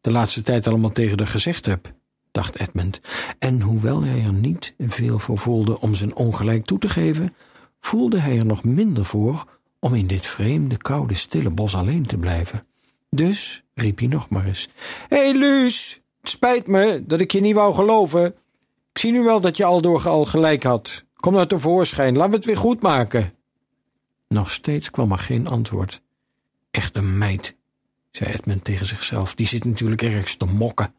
de 0.01 0.11
laatste 0.11 0.41
tijd 0.41 0.67
allemaal 0.67 0.91
tegen 0.91 1.17
haar 1.17 1.27
gezegd 1.27 1.65
heb, 1.65 1.93
dacht 2.31 2.59
Edmund. 2.59 3.01
En 3.39 3.61
hoewel 3.61 4.03
hij 4.03 4.23
er 4.23 4.33
niet 4.33 4.75
veel 4.79 5.19
voor 5.19 5.37
voelde 5.37 5.79
om 5.79 5.95
zijn 5.95 6.15
ongelijk 6.15 6.65
toe 6.65 6.79
te 6.79 6.89
geven, 6.89 7.35
voelde 7.79 8.19
hij 8.19 8.37
er 8.37 8.45
nog 8.45 8.63
minder 8.63 9.05
voor 9.05 9.59
om 9.79 9.93
in 9.93 10.07
dit 10.07 10.25
vreemde, 10.25 10.77
koude, 10.77 11.13
stille 11.13 11.49
bos 11.49 11.75
alleen 11.75 12.05
te 12.05 12.17
blijven. 12.17 12.63
Dus 13.09 13.63
riep 13.73 13.99
hij 13.99 14.07
nog 14.07 14.29
maar 14.29 14.45
eens: 14.45 14.69
Hé, 15.07 15.17
hey, 15.17 15.33
Luus, 15.33 16.01
Het 16.19 16.29
spijt 16.29 16.67
me 16.67 17.03
dat 17.05 17.19
ik 17.19 17.31
je 17.31 17.41
niet 17.41 17.55
wou 17.55 17.73
geloven. 17.73 18.25
Ik 18.91 18.99
zie 19.03 19.11
nu 19.11 19.23
wel 19.23 19.41
dat 19.41 19.57
je 19.57 19.65
Aldoor 19.65 20.07
al 20.07 20.25
gelijk 20.25 20.63
had. 20.63 21.03
Kom 21.15 21.33
nou 21.33 21.47
tevoorschijn, 21.47 22.15
laten 22.15 22.29
we 22.29 22.35
het 22.35 22.45
weer 22.45 22.57
goed 22.57 22.81
maken. 22.81 23.33
Nog 24.27 24.51
steeds 24.51 24.89
kwam 24.89 25.11
er 25.11 25.17
geen 25.17 25.47
antwoord. 25.47 26.01
Echt 26.77 26.95
een 26.95 27.17
meid, 27.17 27.57
zei 28.11 28.33
Edmund 28.33 28.63
tegen 28.63 28.85
zichzelf. 28.85 29.35
Die 29.35 29.47
zit 29.47 29.63
natuurlijk 29.63 30.01
ergens 30.01 30.35
te 30.35 30.45
mokken. 30.45 30.93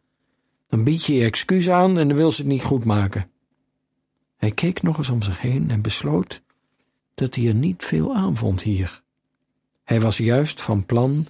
Dan 0.69 0.85
bied 0.85 1.05
je 1.05 1.15
je 1.15 1.25
excuus 1.25 1.71
aan 1.71 1.99
en 1.99 2.09
dan 2.09 2.17
wil 2.17 2.31
ze 2.31 2.41
het 2.41 2.51
niet 2.51 2.63
goed 2.63 2.85
maken. 2.85 3.31
Hij 4.37 4.51
keek 4.51 4.83
nog 4.83 4.99
eens 4.99 5.09
om 5.09 5.23
zich 5.23 5.41
heen 5.41 5.71
en 5.71 5.83
besloot 5.83 6.43
dat 7.15 7.35
hij 7.35 7.47
er 7.47 7.55
niet 7.55 7.85
veel 7.85 8.15
aan 8.15 8.37
vond 8.37 8.63
hier. 8.63 9.03
Hij 9.85 10.01
was 10.01 10.17
juist 10.17 10.63
van 10.63 10.87
plan 10.87 11.27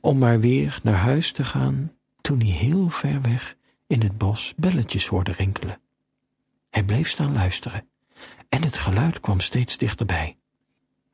om 0.00 0.18
maar 0.18 0.40
weer 0.40 0.80
naar 0.82 0.98
huis 0.98 1.32
te 1.32 1.44
gaan 1.44 1.92
toen 2.20 2.38
hij 2.38 2.50
heel 2.50 2.88
ver 2.88 3.22
weg 3.22 3.56
in 3.86 4.02
het 4.02 4.18
bos 4.18 4.54
belletjes 4.56 5.06
hoorde 5.06 5.32
rinkelen. 5.32 5.80
Hij 6.70 6.84
bleef 6.84 7.08
staan 7.08 7.32
luisteren 7.32 7.88
en 8.48 8.62
het 8.62 8.76
geluid 8.76 9.20
kwam 9.20 9.40
steeds 9.40 9.76
dichterbij. 9.76 10.36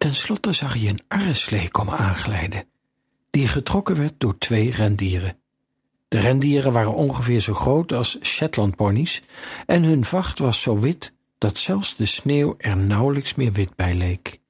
Ten 0.00 0.14
slotte 0.14 0.52
zag 0.52 0.74
hij 0.74 0.88
een 0.88 1.00
arreslee 1.08 1.68
komen 1.68 1.98
aanglijden, 1.98 2.64
die 3.30 3.48
getrokken 3.48 3.96
werd 3.96 4.14
door 4.18 4.38
twee 4.38 4.70
rendieren. 4.70 5.36
De 6.08 6.18
rendieren 6.18 6.72
waren 6.72 6.94
ongeveer 6.94 7.40
zo 7.40 7.54
groot 7.54 7.92
als 7.92 8.18
Shetlandponies 8.22 9.22
en 9.66 9.82
hun 9.82 10.04
vacht 10.04 10.38
was 10.38 10.60
zo 10.60 10.78
wit 10.78 11.12
dat 11.38 11.56
zelfs 11.56 11.96
de 11.96 12.06
sneeuw 12.06 12.54
er 12.58 12.76
nauwelijks 12.76 13.34
meer 13.34 13.52
wit 13.52 13.76
bij 13.76 13.94
leek. 13.94 14.40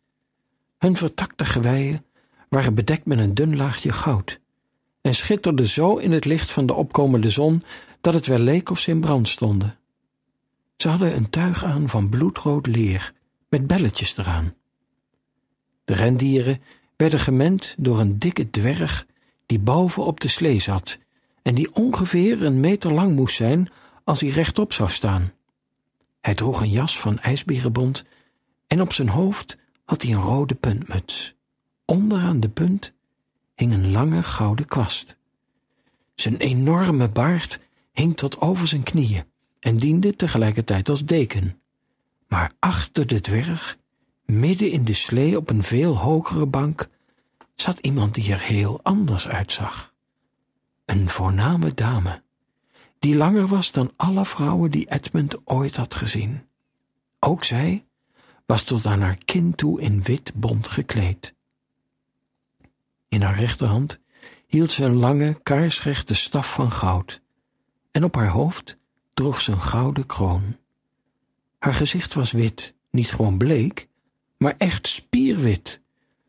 Hun 0.79 0.97
vertakte 0.97 1.45
geweien 1.45 2.05
waren 2.49 2.75
bedekt 2.75 3.07
met 3.07 3.19
een 3.19 3.35
dun 3.35 3.57
laagje 3.57 3.93
goud 3.93 4.41
en 5.01 5.15
schitterden 5.15 5.69
zo 5.69 5.97
in 5.97 6.13
het 6.13 6.25
licht 6.25 6.51
van 6.51 6.67
de 6.67 6.75
opkomende 6.75 7.31
zon 7.31 7.63
dat 8.01 8.15
het 8.15 8.27
wel 8.27 8.39
leek 8.39 8.71
of 8.71 8.79
ze 8.79 8.91
in 8.91 9.01
brand 9.01 9.29
stonden. 9.29 9.79
Ze 10.77 10.89
hadden 10.89 11.17
een 11.17 11.31
tuig 11.31 11.65
aan 11.65 11.89
van 11.89 12.09
bloedrood 12.09 12.67
leer 12.67 13.13
met 13.49 13.67
belletjes 13.67 14.17
eraan. 14.17 14.55
De 15.91 15.97
rendieren 15.97 16.61
werden 16.97 17.19
gemend 17.19 17.75
door 17.79 18.01
een 18.01 18.19
dikke 18.19 18.51
dwerg 18.51 19.07
die 19.47 19.59
boven 19.59 20.05
op 20.05 20.21
de 20.21 20.29
slee 20.29 20.59
zat 20.59 20.99
en 21.43 21.55
die 21.55 21.75
ongeveer 21.75 22.45
een 22.45 22.61
meter 22.61 22.93
lang 22.93 23.15
moest 23.17 23.37
zijn 23.37 23.71
als 24.05 24.21
hij 24.21 24.31
rechtop 24.31 24.73
zou 24.73 24.91
staan. 24.91 25.33
Hij 26.21 26.35
droeg 26.35 26.61
een 26.61 26.71
jas 26.71 26.99
van 26.99 27.19
ijsberenbont 27.19 28.05
en 28.67 28.81
op 28.81 28.93
zijn 28.93 29.09
hoofd 29.09 29.59
had 29.85 30.03
hij 30.03 30.13
een 30.13 30.23
rode 30.23 30.55
puntmuts. 30.55 31.35
Onderaan 31.85 32.41
de 32.41 32.49
punt 32.49 32.93
hing 33.55 33.73
een 33.73 33.91
lange 33.91 34.23
gouden 34.23 34.67
kwast. 34.67 35.17
Zijn 36.15 36.37
enorme 36.37 37.09
baard 37.09 37.61
hing 37.93 38.17
tot 38.17 38.41
over 38.41 38.67
zijn 38.69 38.83
knieën 38.83 39.25
en 39.61 39.77
diende 39.77 40.17
tegelijkertijd 40.17 40.89
als 40.89 41.05
deken. 41.05 41.61
Maar 42.29 42.53
achter 42.59 43.07
de 43.07 43.21
dwerg, 43.21 43.79
midden 44.31 44.71
in 44.71 44.85
de 44.85 44.93
slee 44.93 45.37
op 45.37 45.51
een 45.51 45.63
veel 45.63 45.99
hogere 45.99 46.47
bank, 46.47 46.89
zat 47.55 47.79
iemand 47.79 48.15
die 48.15 48.33
er 48.33 48.41
heel 48.41 48.81
anders 48.83 49.29
uitzag. 49.29 49.95
Een 50.85 51.09
voorname 51.09 51.75
dame, 51.75 52.23
die 52.99 53.17
langer 53.17 53.47
was 53.47 53.73
dan 53.73 53.93
alle 53.97 54.25
vrouwen 54.25 54.71
die 54.71 54.91
Edmund 54.91 55.47
ooit 55.47 55.77
had 55.77 55.95
gezien. 55.95 56.47
Ook 57.19 57.45
zij 57.45 57.87
was 58.47 58.63
tot 58.63 58.87
aan 58.87 59.01
haar 59.01 59.19
kin 59.25 59.55
toe 59.55 59.81
in 59.81 60.03
wit 60.03 60.33
bont 60.35 60.69
gekleed. 60.69 61.35
In 63.09 63.23
haar 63.23 63.39
rechterhand 63.39 64.01
hield 64.47 64.73
ze 64.73 64.85
een 64.85 64.97
lange, 64.97 65.41
kaarsrechte 65.43 66.15
staf 66.15 66.53
van 66.53 66.73
goud, 66.73 67.23
en 67.91 68.05
op 68.05 68.15
haar 68.15 68.29
hoofd 68.29 68.79
droeg 69.15 69.41
ze 69.41 69.53
een 69.53 69.61
gouden 69.61 70.07
kroon. 70.07 70.57
Haar 71.59 71.75
gezicht 71.75 72.15
was 72.15 72.33
wit, 72.33 72.75
niet 72.91 73.11
gewoon 73.13 73.39
bleek, 73.39 73.89
maar 74.43 74.55
echt 74.59 74.89
spierwit, 74.89 75.81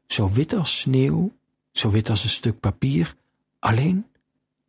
zo 0.07 0.29
wit 0.29 0.53
als 0.53 0.79
sneeuw, 0.79 1.31
zo 1.71 1.89
wit 1.89 2.09
als 2.09 2.23
een 2.23 2.29
stuk 2.29 2.59
papier, 2.59 3.15
alleen 3.59 4.05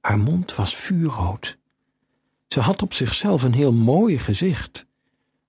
haar 0.00 0.18
mond 0.18 0.54
was 0.54 0.76
vuurrood. 0.76 1.58
Ze 2.48 2.60
had 2.60 2.82
op 2.82 2.94
zichzelf 2.94 3.42
een 3.42 3.54
heel 3.54 3.72
mooi 3.72 4.18
gezicht, 4.18 4.86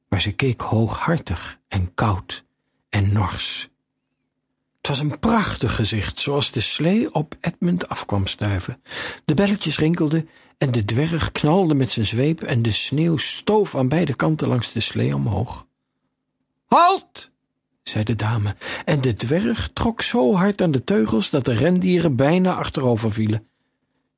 maar 0.10 0.22
ze 0.22 0.32
keek 0.32 0.62
hooghartig 0.62 1.60
en 1.68 1.94
koud 1.94 2.46
en 2.90 3.12
nors. 3.12 3.70
Het 4.78 4.88
was 4.88 5.00
een 5.00 5.20
prachtig 5.20 5.76
gezicht, 5.76 6.20
zoals 6.20 6.52
de 6.52 6.62
slee 6.62 7.14
op 7.14 7.36
Edmund 7.42 7.90
afkwam 7.90 8.28
stuiven. 8.28 8.82
De 9.26 9.34
belletjes 9.34 9.78
rinkelden 9.78 10.30
en 10.58 10.72
de 10.72 10.86
dwerg 10.86 11.32
knalde 11.32 11.74
met 11.74 11.92
zijn 11.92 12.06
zweep 12.06 12.44
en 12.44 12.62
de 12.62 12.72
sneeuw 12.72 13.18
stoof 13.18 13.76
aan 13.76 13.88
beide 13.88 14.16
kanten 14.16 14.48
langs 14.48 14.72
de 14.72 14.80
slee 14.80 15.16
omhoog. 15.16 15.68
Halt! 16.66 17.32
Zei 17.84 18.04
de 18.04 18.16
dame, 18.16 18.56
en 18.86 19.02
de 19.02 19.14
dwerg 19.14 19.70
trok 19.74 20.02
zo 20.02 20.36
hard 20.36 20.62
aan 20.62 20.72
de 20.72 20.84
teugels 20.84 21.30
dat 21.30 21.46
de 21.46 21.54
rendieren 21.54 22.16
bijna 22.16 22.56
achterover 22.56 23.12
vielen. 23.12 23.48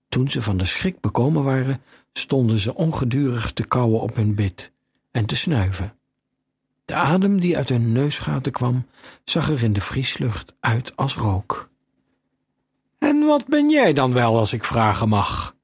Toen 0.09 0.29
ze 0.29 0.41
van 0.41 0.57
de 0.57 0.65
schrik 0.65 1.01
bekomen 1.01 1.43
waren, 1.43 1.81
stonden 2.13 2.59
ze 2.59 2.75
ongedurig 2.75 3.53
te 3.53 3.67
kauwen 3.67 4.01
op 4.01 4.15
hun 4.15 4.35
bit 4.35 4.71
en 5.11 5.25
te 5.25 5.35
snuiven. 5.35 5.93
De 6.85 6.93
adem 6.93 7.39
die 7.39 7.57
uit 7.57 7.69
hun 7.69 7.91
neusgaten 7.91 8.51
kwam, 8.51 8.85
zag 9.23 9.49
er 9.49 9.63
in 9.63 9.73
de 9.73 9.81
vrieslucht 9.81 10.53
uit 10.59 10.95
als 10.95 11.15
rook. 11.15 11.69
En 12.99 13.19
wat 13.25 13.47
ben 13.47 13.69
jij 13.69 13.93
dan 13.93 14.13
wel, 14.13 14.37
als 14.37 14.53
ik 14.53 14.63
vragen 14.63 15.09
mag? 15.09 15.55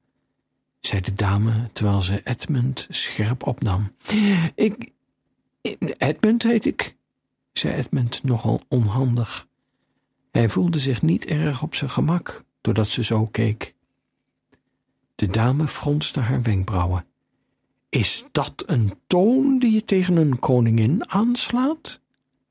zei 0.80 1.00
de 1.00 1.12
dame, 1.12 1.70
terwijl 1.72 2.00
ze 2.00 2.20
Edmund 2.24 2.86
scherp 2.90 3.46
opnam. 3.46 3.94
Ik... 4.54 4.90
Edmund 5.98 6.42
heet 6.42 6.66
ik, 6.66 6.96
zei 7.52 7.74
Edmund 7.74 8.22
nogal 8.22 8.60
onhandig. 8.68 9.46
Hij 10.30 10.48
voelde 10.48 10.78
zich 10.78 11.02
niet 11.02 11.26
erg 11.26 11.62
op 11.62 11.74
zijn 11.74 11.90
gemak, 11.90 12.44
doordat 12.60 12.88
ze 12.88 13.04
zo 13.04 13.26
keek. 13.26 13.74
De 15.14 15.26
dame 15.26 15.66
fronste 15.66 16.20
haar 16.20 16.42
wenkbrauwen. 16.42 17.06
Is 17.88 18.24
dat 18.32 18.62
een 18.66 18.94
toon 19.06 19.58
die 19.58 19.72
je 19.72 19.84
tegen 19.84 20.16
een 20.16 20.38
koningin 20.38 21.10
aanslaat? 21.10 22.00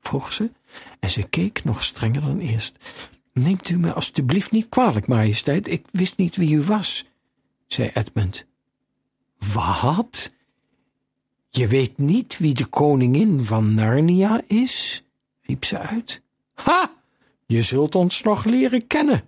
vroeg 0.00 0.32
ze, 0.32 0.50
en 1.00 1.10
ze 1.10 1.22
keek 1.22 1.64
nog 1.64 1.82
strenger 1.82 2.20
dan 2.20 2.38
eerst. 2.38 2.76
Neemt 3.32 3.68
u 3.68 3.78
me 3.78 3.92
alstublieft 3.92 4.50
niet 4.50 4.68
kwalijk, 4.68 5.06
majesteit, 5.06 5.68
ik 5.68 5.86
wist 5.90 6.16
niet 6.16 6.36
wie 6.36 6.54
u 6.54 6.62
was, 6.62 7.04
zei 7.66 7.90
Edmund. 7.94 8.46
Wat? 9.52 10.32
Je 11.54 11.66
weet 11.66 11.98
niet 11.98 12.38
wie 12.38 12.54
de 12.54 12.64
koningin 12.64 13.44
van 13.44 13.74
Narnia 13.74 14.42
is? 14.46 15.04
riep 15.42 15.64
ze 15.64 15.78
uit. 15.78 16.22
Ha! 16.54 16.94
Je 17.46 17.62
zult 17.62 17.94
ons 17.94 18.22
nog 18.22 18.44
leren 18.44 18.86
kennen. 18.86 19.24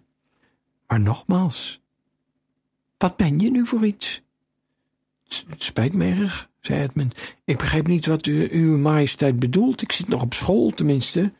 Maar 0.86 1.00
nogmaals, 1.00 1.80
wat 2.98 3.16
ben 3.16 3.38
je 3.38 3.50
nu 3.50 3.66
voor 3.66 3.86
iets? 3.86 4.22
Het 5.48 5.62
spijt 5.62 5.92
me 5.92 6.04
erg, 6.04 6.50
zei 6.60 6.82
Edmund. 6.82 7.14
Ik 7.44 7.58
begrijp 7.58 7.86
niet 7.86 8.06
wat 8.06 8.26
u, 8.26 8.48
uw 8.50 8.78
majesteit 8.78 9.38
bedoelt. 9.38 9.82
Ik 9.82 9.92
zit 9.92 10.08
nog 10.08 10.22
op 10.22 10.34
school, 10.34 10.70
tenminste. 10.70 11.32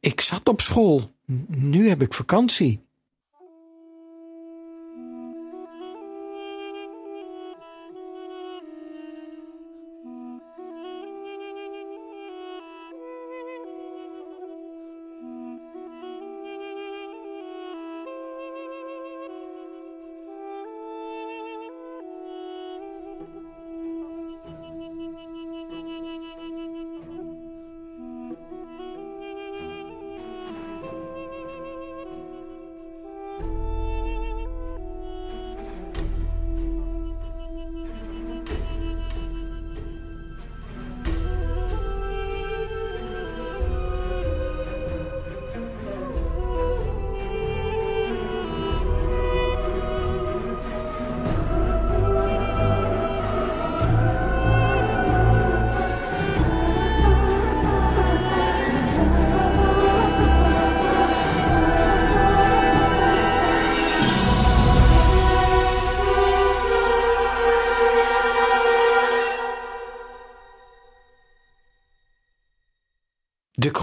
Ik 0.00 0.20
zat 0.20 0.48
op 0.48 0.60
school. 0.60 1.14
Nu 1.46 1.88
heb 1.88 2.02
ik 2.02 2.14
vakantie. 2.14 2.80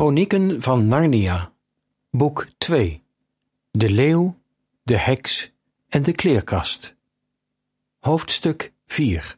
Chronieken 0.02 0.62
van 0.62 0.88
Narnia, 0.88 1.52
boek 2.10 2.48
2. 2.58 3.04
De 3.72 3.92
leeuw, 3.92 4.40
de 4.84 4.98
heks 4.98 5.52
en 5.90 6.02
de 6.02 6.12
kleerkast. 6.12 6.96
Hoofdstuk 8.00 8.74
4. 8.86 9.38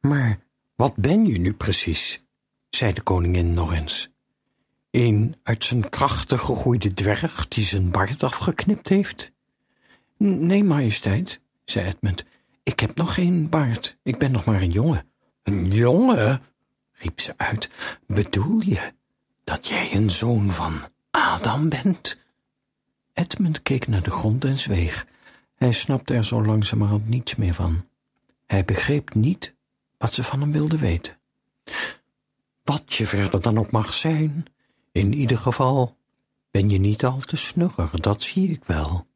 Maar 0.00 0.40
wat 0.76 0.96
ben 0.96 1.26
je 1.26 1.38
nu 1.38 1.52
precies? 1.52 2.24
zei 2.70 2.92
de 2.92 3.02
koningin 3.02 3.50
nog 3.50 3.74
eens. 3.74 4.10
Een 4.90 5.34
uit 5.42 5.64
zijn 5.64 5.88
krachten 5.88 6.38
gegroeide 6.38 6.94
dwerg 6.94 7.48
die 7.48 7.64
zijn 7.64 7.90
baard 7.90 8.22
afgeknipt 8.22 8.88
heeft? 8.88 9.32
Nee, 10.16 10.64
majesteit, 10.64 11.40
zei 11.64 11.86
Edmund. 11.86 12.24
Ik 12.62 12.80
heb 12.80 12.96
nog 12.96 13.14
geen 13.14 13.48
baard. 13.48 13.98
Ik 14.02 14.18
ben 14.18 14.32
nog 14.32 14.44
maar 14.44 14.62
een 14.62 14.70
jongen. 14.70 15.04
Een 15.42 15.64
jongen? 15.64 16.42
Riep 17.00 17.20
ze 17.20 17.34
uit. 17.36 17.70
Bedoel 18.06 18.60
je 18.60 18.92
dat 19.44 19.66
jij 19.66 19.94
een 19.94 20.10
zoon 20.10 20.52
van 20.52 20.80
Adam 21.10 21.68
bent? 21.68 22.18
Edmund 23.12 23.62
keek 23.62 23.86
naar 23.86 24.02
de 24.02 24.10
grond 24.10 24.44
en 24.44 24.58
zweeg. 24.58 25.06
Hij 25.54 25.72
snapte 25.72 26.14
er 26.14 26.24
zo 26.24 26.44
langzamerhand 26.44 27.08
niets 27.08 27.36
meer 27.36 27.54
van. 27.54 27.84
Hij 28.46 28.64
begreep 28.64 29.14
niet 29.14 29.54
wat 29.98 30.12
ze 30.12 30.24
van 30.24 30.40
hem 30.40 30.52
wilde 30.52 30.78
weten. 30.78 31.18
Wat 32.64 32.94
je 32.94 33.06
verder 33.06 33.40
dan 33.40 33.58
ook 33.58 33.70
mag 33.70 33.92
zijn, 33.92 34.44
in 34.92 35.12
ieder 35.12 35.38
geval 35.38 35.96
ben 36.50 36.70
je 36.70 36.78
niet 36.78 37.04
al 37.04 37.18
te 37.18 37.36
snugger, 37.36 38.00
dat 38.00 38.22
zie 38.22 38.50
ik 38.50 38.64
wel, 38.64 39.06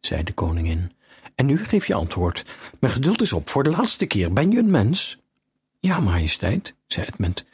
zei 0.00 0.22
de 0.22 0.32
koningin. 0.32 0.92
En 1.34 1.46
nu 1.46 1.58
geef 1.58 1.86
je 1.86 1.94
antwoord. 1.94 2.44
Mijn 2.80 2.92
geduld 2.92 3.22
is 3.22 3.32
op 3.32 3.48
voor 3.48 3.62
de 3.62 3.70
laatste 3.70 4.06
keer. 4.06 4.32
Ben 4.32 4.50
je 4.50 4.58
een 4.58 4.70
mens? 4.70 5.21
Ja, 5.84 6.00
majesteit, 6.00 6.74
zei 6.86 7.06
Edmund. 7.06 7.44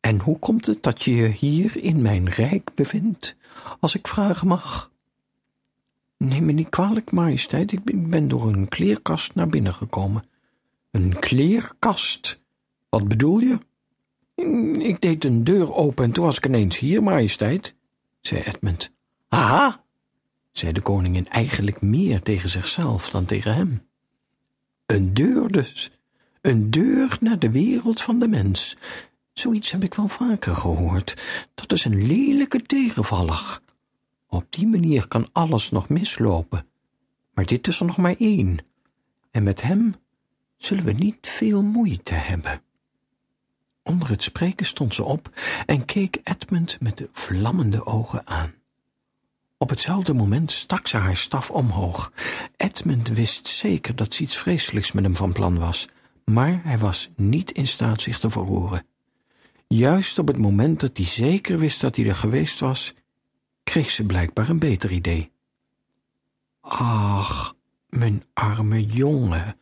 En 0.00 0.20
hoe 0.20 0.38
komt 0.38 0.66
het 0.66 0.82
dat 0.82 1.02
je 1.02 1.14
je 1.14 1.28
hier 1.28 1.76
in 1.76 2.02
mijn 2.02 2.28
rijk 2.28 2.74
bevindt, 2.74 3.36
als 3.80 3.94
ik 3.94 4.08
vragen 4.08 4.46
mag? 4.46 4.90
Neem 6.16 6.44
me 6.44 6.52
niet 6.52 6.68
kwalijk, 6.68 7.10
majesteit, 7.10 7.72
ik 7.72 8.08
ben 8.10 8.28
door 8.28 8.48
een 8.48 8.68
kleerkast 8.68 9.34
naar 9.34 9.48
binnen 9.48 9.74
gekomen. 9.74 10.24
Een 10.90 11.18
kleerkast? 11.18 12.40
Wat 12.88 13.08
bedoel 13.08 13.38
je? 13.38 13.58
Ik 14.80 15.00
deed 15.00 15.24
een 15.24 15.44
deur 15.44 15.74
open 15.74 16.04
en 16.04 16.12
toen 16.12 16.24
was 16.24 16.36
ik 16.36 16.46
ineens 16.46 16.78
hier, 16.78 17.02
majesteit, 17.02 17.74
zei 18.20 18.42
Edmund. 18.42 18.92
Aha, 19.28 19.84
zei 20.52 20.72
de 20.72 20.80
koningin 20.80 21.28
eigenlijk 21.28 21.80
meer 21.80 22.22
tegen 22.22 22.48
zichzelf 22.48 23.10
dan 23.10 23.24
tegen 23.24 23.54
hem. 23.54 23.82
Een 24.86 25.14
deur 25.14 25.48
dus, 25.52 25.97
een 26.40 26.70
deur 26.70 27.18
naar 27.20 27.38
de 27.38 27.50
wereld 27.50 28.02
van 28.02 28.18
de 28.18 28.28
mens. 28.28 28.76
Zoiets 29.32 29.70
heb 29.70 29.84
ik 29.84 29.94
wel 29.94 30.08
vaker 30.08 30.54
gehoord. 30.56 31.16
Dat 31.54 31.72
is 31.72 31.84
een 31.84 32.06
lelijke 32.06 32.62
tegenvaller. 32.62 33.60
Op 34.28 34.46
die 34.50 34.66
manier 34.66 35.08
kan 35.08 35.28
alles 35.32 35.70
nog 35.70 35.88
mislopen. 35.88 36.66
Maar 37.34 37.46
dit 37.46 37.68
is 37.68 37.80
er 37.80 37.86
nog 37.86 37.96
maar 37.96 38.14
één. 38.18 38.58
En 39.30 39.42
met 39.42 39.62
hem 39.62 39.94
zullen 40.56 40.84
we 40.84 40.92
niet 40.92 41.26
veel 41.26 41.62
moeite 41.62 42.14
hebben. 42.14 42.62
Onder 43.82 44.08
het 44.08 44.22
spreken 44.22 44.66
stond 44.66 44.94
ze 44.94 45.02
op 45.04 45.30
en 45.66 45.84
keek 45.84 46.20
Edmund 46.24 46.80
met 46.80 46.96
de 46.96 47.08
vlammende 47.12 47.86
ogen 47.86 48.26
aan. 48.26 48.54
Op 49.56 49.68
hetzelfde 49.68 50.14
moment 50.14 50.52
stak 50.52 50.86
ze 50.86 50.96
haar 50.96 51.16
staf 51.16 51.50
omhoog. 51.50 52.12
Edmund 52.56 53.08
wist 53.08 53.46
zeker 53.46 53.96
dat 53.96 54.14
ze 54.14 54.22
iets 54.22 54.36
vreselijks 54.36 54.92
met 54.92 55.04
hem 55.04 55.16
van 55.16 55.32
plan 55.32 55.58
was, 55.58 55.88
maar 56.28 56.60
hij 56.64 56.78
was 56.78 57.10
niet 57.16 57.50
in 57.50 57.66
staat 57.66 58.00
zich 58.00 58.18
te 58.18 58.30
verroeren. 58.30 58.86
Juist 59.66 60.18
op 60.18 60.26
het 60.26 60.36
moment 60.36 60.80
dat 60.80 60.96
hij 60.96 61.06
zeker 61.06 61.58
wist 61.58 61.80
dat 61.80 61.96
hij 61.96 62.06
er 62.06 62.14
geweest 62.14 62.60
was, 62.60 62.94
kreeg 63.62 63.90
ze 63.90 64.04
blijkbaar 64.04 64.48
een 64.48 64.58
beter 64.58 64.90
idee. 64.90 65.32
Ach, 66.60 67.56
mijn 67.88 68.24
arme 68.32 68.86
jongen, 68.86 69.56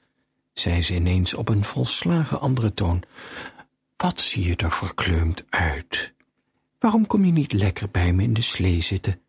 zei 0.53 0.83
ze 0.83 0.95
ineens 0.95 1.35
op 1.35 1.49
een 1.49 1.65
volslagen 1.65 2.41
andere 2.41 2.75
toon, 2.75 3.03
wat 3.97 4.21
zie 4.21 4.45
je 4.45 4.57
er 4.57 4.73
verkleumd 4.73 5.45
uit? 5.49 6.15
Waarom 6.79 7.07
kom 7.07 7.25
je 7.25 7.33
niet 7.33 7.53
lekker 7.53 7.89
bij 7.91 8.13
me 8.13 8.23
in 8.23 8.35
de 8.35 8.43
slee 8.43 8.81
zitten? 8.81 9.21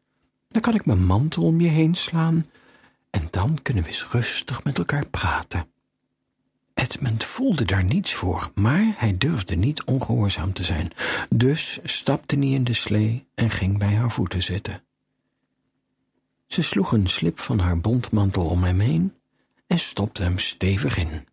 Dan 0.48 0.62
kan 0.62 0.76
ik 0.76 0.86
mijn 0.86 1.06
mantel 1.06 1.44
om 1.44 1.62
je 1.62 1.70
heen 1.70 1.96
slaan 1.96 2.46
en 3.10 3.28
dan 3.32 3.60
kunnen 3.62 3.84
we 3.84 3.90
eens 3.90 4.08
rustig 4.08 4.64
met 4.64 4.78
elkaar 4.78 5.08
praten. 5.08 5.68
Edmund 6.78 7.24
voelde 7.24 7.66
daar 7.66 7.84
niets 7.84 8.14
voor, 8.14 8.52
maar 8.56 8.94
hij 8.98 9.18
durfde 9.18 9.56
niet 9.56 9.84
ongehoorzaam 9.84 10.54
te 10.54 10.64
zijn. 10.64 10.92
Dus 11.30 11.80
stapte 11.84 12.38
hij 12.38 12.48
in 12.48 12.64
de 12.64 12.74
slee 12.74 13.28
en 13.36 13.50
ging 13.50 13.78
bij 13.78 13.96
haar 13.96 14.12
voeten 14.12 14.44
zitten. 14.44 14.84
Ze 16.48 16.62
sloeg 16.62 16.92
een 16.92 17.08
slip 17.08 17.40
van 17.40 17.60
haar 17.60 17.80
bontmantel 17.80 18.46
om 18.46 18.64
hem 18.64 18.80
heen 18.80 19.14
en 19.68 19.80
stopte 19.80 20.24
hem 20.24 20.40
stevig 20.40 20.98
in. 20.98 21.28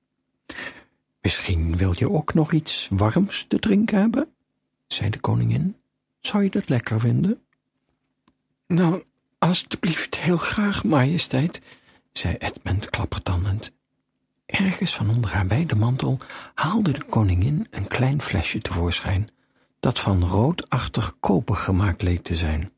Misschien 1.20 1.76
wil 1.76 1.94
je 1.96 2.10
ook 2.10 2.34
nog 2.34 2.52
iets 2.52 2.88
warms 2.90 3.44
te 3.48 3.58
drinken 3.58 3.98
hebben? 3.98 4.28
zei 4.86 5.10
de 5.10 5.20
koningin. 5.20 5.76
Zou 6.20 6.42
je 6.42 6.50
dat 6.50 6.68
lekker 6.68 7.00
vinden? 7.00 7.42
Nou, 8.66 9.02
alstublieft 9.38 10.16
heel 10.16 10.36
graag, 10.36 10.84
majesteit, 10.84 11.60
zei 12.12 12.34
Edmund 12.34 12.90
klappertandend. 12.90 13.72
Ergens 14.46 14.94
van 14.94 15.10
onder 15.10 15.30
haar 15.30 15.46
wijde 15.46 15.76
mantel 15.76 16.18
haalde 16.54 16.92
de 16.92 17.04
koningin 17.04 17.66
een 17.70 17.88
klein 17.88 18.22
flesje 18.22 18.58
tevoorschijn, 18.58 19.30
dat 19.80 19.98
van 19.98 20.24
roodachtig 20.24 21.16
koper 21.20 21.56
gemaakt 21.56 22.02
leek 22.02 22.22
te 22.22 22.34
zijn. 22.34 22.72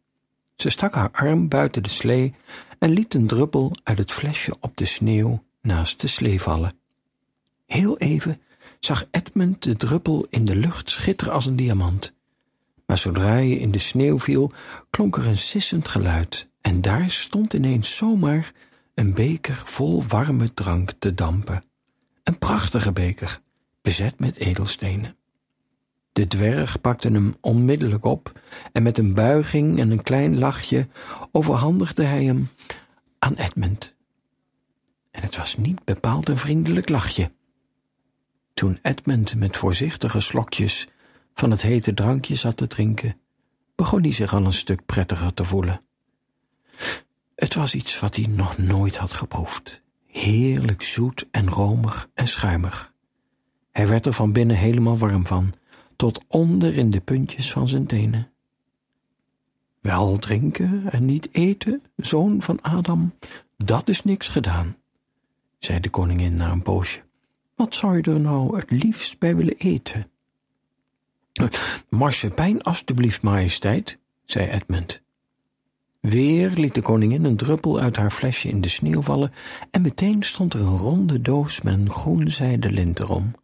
Ze 0.57 0.71
stak 0.71 0.95
haar 0.95 1.11
arm 1.13 1.49
buiten 1.49 1.83
de 1.83 1.89
slee 1.89 2.35
en 2.79 2.91
liet 2.91 3.15
een 3.15 3.27
druppel 3.27 3.77
uit 3.83 3.99
het 3.99 4.13
flesje 4.13 4.57
op 4.61 4.77
de 4.77 4.85
sneeuw 4.85 5.45
naast 5.63 6.01
de 6.01 6.07
slee 6.07 6.41
vallen. 6.41 6.79
Heel 7.67 7.99
even 7.99 8.41
zag 8.81 9.05
Edmund 9.11 9.63
de 9.63 9.77
druppel 9.77 10.27
in 10.31 10.45
de 10.45 10.57
lucht 10.57 10.91
schitteren 10.91 11.33
als 11.33 11.47
een 11.47 11.57
diamant. 11.57 12.15
Maar 12.87 12.99
zodra 12.99 13.31
hij 13.31 13.51
in 13.51 13.71
de 13.71 13.79
sneeuw 13.79 14.19
viel, 14.19 14.53
klonk 14.91 15.17
er 15.17 15.27
een 15.27 15.39
sissend 15.39 15.89
geluid 15.89 16.51
en 16.61 16.81
daar 16.81 17.11
stond 17.11 17.53
ineens 17.53 17.97
zomaar 17.97 18.53
een 18.97 19.15
beker 19.15 19.63
vol 19.65 20.05
warme 20.07 20.55
drank 20.55 20.93
te 20.99 21.15
dampen. 21.15 21.65
Een 22.23 22.39
prachtige 22.39 22.93
beker, 22.93 23.41
bezet 23.83 24.19
met 24.19 24.37
edelstenen. 24.37 25.17
De 26.13 26.27
dwerg 26.27 26.81
pakte 26.81 27.09
hem 27.09 27.37
onmiddellijk 27.41 28.05
op 28.05 28.41
en 28.73 28.83
met 28.83 28.99
een 28.99 29.15
buiging 29.15 29.79
en 29.79 29.91
een 29.91 30.03
klein 30.03 30.39
lachje 30.39 30.89
overhandigde 31.33 32.05
hij 32.05 32.25
hem 32.25 32.49
aan 33.19 33.35
Edmund. 33.35 33.95
En 35.11 35.23
het 35.23 35.37
was 35.37 35.57
niet 35.57 35.85
bepaald 35.85 36.29
een 36.29 36.39
vriendelijk 36.39 36.89
lachje. 36.89 37.31
Toen 38.55 38.79
Edmund 38.83 39.37
met 39.37 39.57
voorzichtige 39.57 40.21
slokjes 40.21 40.89
van 41.35 41.51
het 41.51 41.63
hete 41.63 41.95
drankje 41.95 42.35
zat 42.35 42.57
te 42.57 42.67
drinken, 42.67 43.21
begon 43.75 44.03
hij 44.03 44.13
zich 44.13 44.35
al 44.35 44.45
een 44.45 44.53
stuk 44.53 44.87
prettiger 44.87 45.35
te 45.35 45.45
voelen. 45.45 45.81
Het 47.37 47.55
was 47.55 47.75
iets 47.75 48.01
wat 48.01 48.17
hij 48.17 48.27
nog 48.27 48.59
nooit 48.59 48.97
had 48.97 49.13
geproefd. 49.13 49.83
Heerlijk 50.07 50.83
zoet 50.83 51.27
en 51.31 51.49
romig 51.49 52.09
en 52.15 52.29
schuimig. 52.29 52.93
Hij 53.73 53.89
werd 53.89 54.07
er 54.07 54.13
van 54.13 54.33
binnen 54.33 54.57
helemaal 54.57 54.99
warm 54.99 55.27
van, 55.27 55.55
tot 55.97 56.25
onder 56.29 56.77
in 56.77 56.91
de 56.91 57.01
puntjes 57.01 57.53
van 57.53 57.69
zijn 57.69 57.87
tenen. 57.87 58.31
Wel 59.81 60.19
drinken 60.19 60.93
en 60.93 61.05
niet 61.05 61.29
eten, 61.33 61.83
zoon 61.97 62.43
van 62.43 62.63
Adam, 62.63 63.15
dat 63.57 63.89
is 63.89 64.05
niks 64.05 64.29
gedaan, 64.29 64.77
zei 65.59 65.81
de 65.81 65.91
koningin 65.91 66.35
na 66.35 66.51
een 66.51 66.63
poosje. 66.63 67.03
Wat 67.55 67.75
zou 67.75 67.97
je 67.97 68.03
er 68.03 68.21
nou 68.21 68.57
het 68.57 68.71
liefst 68.71 69.19
bij 69.19 69.37
willen 69.37 69.57
eten? 69.57 70.11
Marsepein, 71.89 72.63
alstublieft, 72.63 73.23
majesteit, 73.23 73.99
zei 74.25 74.49
Edmund. 74.49 75.05
Weer 76.09 76.51
liet 76.51 76.75
de 76.75 76.83
koningin 76.83 77.25
een 77.25 77.37
druppel 77.37 77.81
uit 77.81 77.97
haar 77.97 78.11
flesje 78.11 78.49
in 78.49 78.61
de 78.61 78.69
sneeuw 78.69 79.03
vallen 79.03 79.33
en 79.71 79.83
meteen 79.83 80.23
stond 80.23 80.55
er 80.55 80.61
een 80.61 80.77
ronde 80.77 81.21
doos 81.21 81.61
met 81.61 81.75
een 81.75 81.91
groen 81.91 82.31
zijde 82.31 82.71
lint 82.71 83.01
erom. 83.01 83.35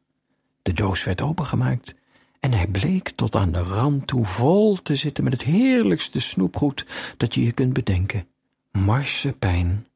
De 0.62 0.72
doos 0.72 1.04
werd 1.04 1.20
opengemaakt 1.20 1.94
en 2.40 2.52
hij 2.52 2.66
bleek 2.66 3.10
tot 3.10 3.36
aan 3.36 3.52
de 3.52 3.62
rand 3.62 4.06
toe 4.06 4.24
vol 4.24 4.76
te 4.76 4.96
zitten 4.96 5.24
met 5.24 5.32
het 5.32 5.42
heerlijkste 5.42 6.20
snoepgoed 6.20 6.86
dat 7.16 7.34
je 7.34 7.44
je 7.44 7.52
kunt 7.52 7.72
bedenken. 7.72 8.26
Marsepein. 8.72 9.86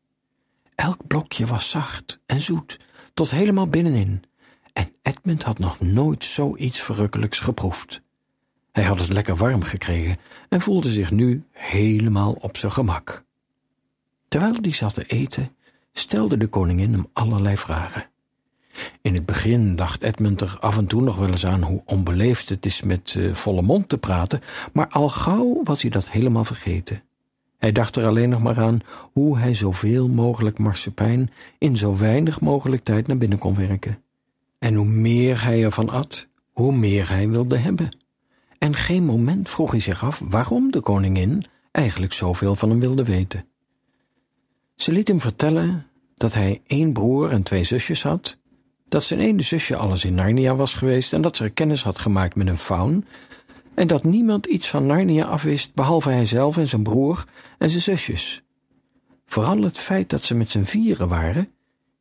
Elk 0.74 1.06
blokje 1.06 1.46
was 1.46 1.70
zacht 1.70 2.20
en 2.26 2.40
zoet, 2.40 2.80
tot 3.14 3.30
helemaal 3.30 3.66
binnenin, 3.66 4.22
en 4.72 4.92
Edmund 5.02 5.42
had 5.42 5.58
nog 5.58 5.80
nooit 5.80 6.24
zoiets 6.24 6.80
verrukkelijks 6.80 7.40
geproefd. 7.40 8.04
Hij 8.76 8.84
had 8.84 8.98
het 8.98 9.12
lekker 9.12 9.36
warm 9.36 9.62
gekregen 9.62 10.16
en 10.48 10.60
voelde 10.60 10.90
zich 10.90 11.10
nu 11.10 11.44
helemaal 11.52 12.32
op 12.32 12.56
zijn 12.56 12.72
gemak. 12.72 13.24
Terwijl 14.28 14.54
hij 14.60 14.72
zat 14.72 14.94
te 14.94 15.04
eten, 15.04 15.56
stelde 15.92 16.36
de 16.36 16.46
koningin 16.46 16.92
hem 16.92 17.06
allerlei 17.12 17.56
vragen. 17.56 18.08
In 19.02 19.14
het 19.14 19.26
begin 19.26 19.76
dacht 19.76 20.02
Edmund 20.02 20.40
er 20.40 20.56
af 20.60 20.78
en 20.78 20.86
toe 20.86 21.02
nog 21.02 21.16
wel 21.16 21.28
eens 21.28 21.46
aan 21.46 21.62
hoe 21.62 21.82
onbeleefd 21.84 22.48
het 22.48 22.66
is 22.66 22.82
met 22.82 23.14
uh, 23.14 23.34
volle 23.34 23.62
mond 23.62 23.88
te 23.88 23.98
praten, 23.98 24.40
maar 24.72 24.88
al 24.88 25.08
gauw 25.08 25.60
was 25.64 25.82
hij 25.82 25.90
dat 25.90 26.10
helemaal 26.10 26.44
vergeten. 26.44 27.02
Hij 27.58 27.72
dacht 27.72 27.96
er 27.96 28.06
alleen 28.06 28.28
nog 28.28 28.42
maar 28.42 28.58
aan 28.58 28.80
hoe 29.12 29.38
hij 29.38 29.54
zoveel 29.54 30.08
mogelijk 30.08 30.58
marsepein 30.58 31.30
in 31.58 31.76
zo 31.76 31.96
weinig 31.96 32.40
mogelijk 32.40 32.84
tijd 32.84 33.06
naar 33.06 33.16
binnen 33.16 33.38
kon 33.38 33.54
werken. 33.54 34.02
En 34.58 34.74
hoe 34.74 34.86
meer 34.86 35.44
hij 35.44 35.64
ervan 35.64 35.90
at, 35.90 36.28
hoe 36.52 36.72
meer 36.72 37.08
hij 37.08 37.28
wilde 37.28 37.56
hebben. 37.56 38.04
En 38.58 38.74
geen 38.74 39.04
moment 39.04 39.48
vroeg 39.48 39.70
hij 39.70 39.80
zich 39.80 40.04
af 40.04 40.22
waarom 40.24 40.70
de 40.70 40.80
koningin 40.80 41.44
eigenlijk 41.72 42.12
zoveel 42.12 42.54
van 42.54 42.70
hem 42.70 42.80
wilde 42.80 43.04
weten. 43.04 43.44
Ze 44.76 44.92
liet 44.92 45.08
hem 45.08 45.20
vertellen 45.20 45.86
dat 46.14 46.34
hij 46.34 46.62
één 46.66 46.92
broer 46.92 47.30
en 47.30 47.42
twee 47.42 47.64
zusjes 47.64 48.02
had, 48.02 48.38
dat 48.88 49.04
zijn 49.04 49.20
ene 49.20 49.42
zusje 49.42 49.76
alles 49.76 50.04
in 50.04 50.14
Narnia 50.14 50.56
was 50.56 50.74
geweest 50.74 51.12
en 51.12 51.22
dat 51.22 51.36
ze 51.36 51.44
er 51.44 51.50
kennis 51.50 51.82
had 51.82 51.98
gemaakt 51.98 52.34
met 52.34 52.46
een 52.46 52.58
faun, 52.58 53.04
en 53.74 53.86
dat 53.86 54.04
niemand 54.04 54.46
iets 54.46 54.68
van 54.68 54.86
Narnia 54.86 55.24
afwist 55.24 55.74
behalve 55.74 56.10
hijzelf 56.10 56.56
en 56.56 56.68
zijn 56.68 56.82
broer 56.82 57.24
en 57.58 57.70
zijn 57.70 57.82
zusjes. 57.82 58.42
Vooral 59.26 59.62
het 59.62 59.78
feit 59.78 60.10
dat 60.10 60.22
ze 60.22 60.34
met 60.34 60.50
z'n 60.50 60.62
vieren 60.62 61.08
waren, 61.08 61.50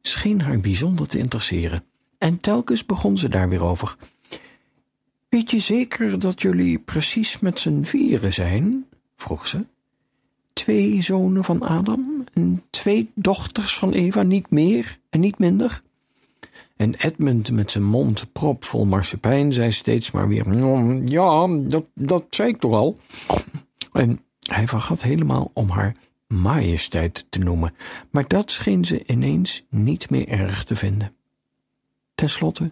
scheen 0.01 0.41
haar 0.41 0.59
bijzonder 0.59 1.07
te 1.07 1.17
interesseren, 1.17 1.83
en 2.17 2.37
telkens 2.37 2.85
begon 2.85 3.17
ze 3.17 3.29
daar 3.29 3.49
weer 3.49 3.63
over. 3.63 3.95
Weet 5.35 5.51
je 5.51 5.59
zeker 5.59 6.19
dat 6.19 6.41
jullie 6.41 6.79
precies 6.79 7.39
met 7.39 7.59
z'n 7.59 7.83
vieren 7.83 8.33
zijn? 8.33 8.85
vroeg 9.17 9.47
ze. 9.47 9.65
Twee 10.53 11.01
zonen 11.01 11.43
van 11.43 11.61
Adam 11.61 12.23
en 12.33 12.63
twee 12.69 13.11
dochters 13.15 13.77
van 13.77 13.91
Eva, 13.91 14.23
niet 14.23 14.49
meer 14.49 14.99
en 15.09 15.19
niet 15.19 15.37
minder? 15.37 15.81
En 16.75 16.93
Edmund 16.93 17.51
met 17.51 17.71
zijn 17.71 17.83
mond 17.83 18.31
propvol 18.31 18.85
marsepein 18.85 19.53
zei 19.53 19.71
steeds 19.71 20.11
maar 20.11 20.27
weer: 20.27 20.49
mm, 20.49 21.07
Ja, 21.07 21.47
dat, 21.47 21.85
dat 21.93 22.25
zei 22.29 22.49
ik 22.49 22.59
toch 22.59 22.73
al. 22.73 22.97
En 23.93 24.19
hij 24.39 24.67
vergat 24.67 25.01
helemaal 25.01 25.51
om 25.53 25.69
haar 25.69 25.95
majesteit 26.27 27.25
te 27.29 27.39
noemen, 27.39 27.73
maar 28.09 28.27
dat 28.27 28.51
scheen 28.51 28.85
ze 28.85 29.03
ineens 29.05 29.65
niet 29.69 30.09
meer 30.09 30.27
erg 30.27 30.63
te 30.63 30.75
vinden. 30.75 31.15
Ten 32.15 32.29
slotte 32.29 32.69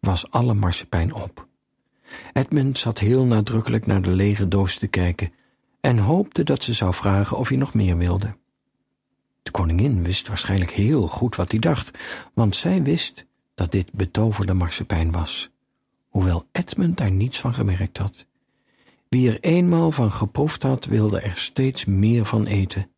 was 0.00 0.30
alle 0.30 0.54
marsepein 0.54 1.14
op. 1.14 1.47
Edmund 2.32 2.78
zat 2.78 2.98
heel 2.98 3.24
nadrukkelijk 3.24 3.86
naar 3.86 4.02
de 4.02 4.10
lege 4.10 4.48
doos 4.48 4.78
te 4.78 4.86
kijken 4.86 5.32
en 5.80 5.98
hoopte 5.98 6.44
dat 6.44 6.64
ze 6.64 6.72
zou 6.72 6.94
vragen 6.94 7.36
of 7.36 7.48
hij 7.48 7.58
nog 7.58 7.74
meer 7.74 7.96
wilde. 7.96 8.36
De 9.42 9.50
koningin 9.50 10.02
wist 10.04 10.28
waarschijnlijk 10.28 10.70
heel 10.70 11.08
goed 11.08 11.36
wat 11.36 11.50
hij 11.50 11.60
dacht, 11.60 11.98
want 12.34 12.56
zij 12.56 12.82
wist 12.82 13.26
dat 13.54 13.72
dit 13.72 13.92
betoverde 13.92 14.54
marsepein 14.54 15.12
was, 15.12 15.50
hoewel 16.08 16.46
Edmund 16.52 16.96
daar 16.96 17.10
niets 17.10 17.40
van 17.40 17.54
gemerkt 17.54 17.98
had. 17.98 18.26
Wie 19.08 19.30
er 19.30 19.40
eenmaal 19.40 19.90
van 19.90 20.12
geproefd 20.12 20.62
had, 20.62 20.84
wilde 20.84 21.20
er 21.20 21.38
steeds 21.38 21.84
meer 21.84 22.24
van 22.24 22.46
eten. 22.46 22.90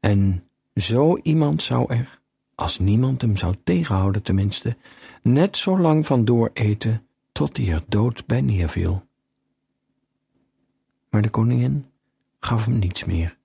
En 0.00 0.44
zo 0.74 1.16
iemand 1.16 1.62
zou 1.62 1.94
er, 1.94 2.20
als 2.54 2.78
niemand 2.78 3.20
hem 3.20 3.36
zou 3.36 3.54
tegenhouden 3.64 4.22
tenminste, 4.22 4.76
net 5.22 5.56
zo 5.56 5.78
lang 5.78 6.06
van 6.06 6.24
dooreten 6.24 7.06
tot 7.40 7.56
hij 7.56 7.68
er 7.68 7.82
dood 7.88 8.26
bij 8.26 8.40
neerviel. 8.40 9.06
Maar 11.10 11.22
de 11.22 11.30
koningin 11.30 11.86
gaf 12.40 12.64
hem 12.64 12.78
niets 12.78 13.04
meer. 13.04 13.36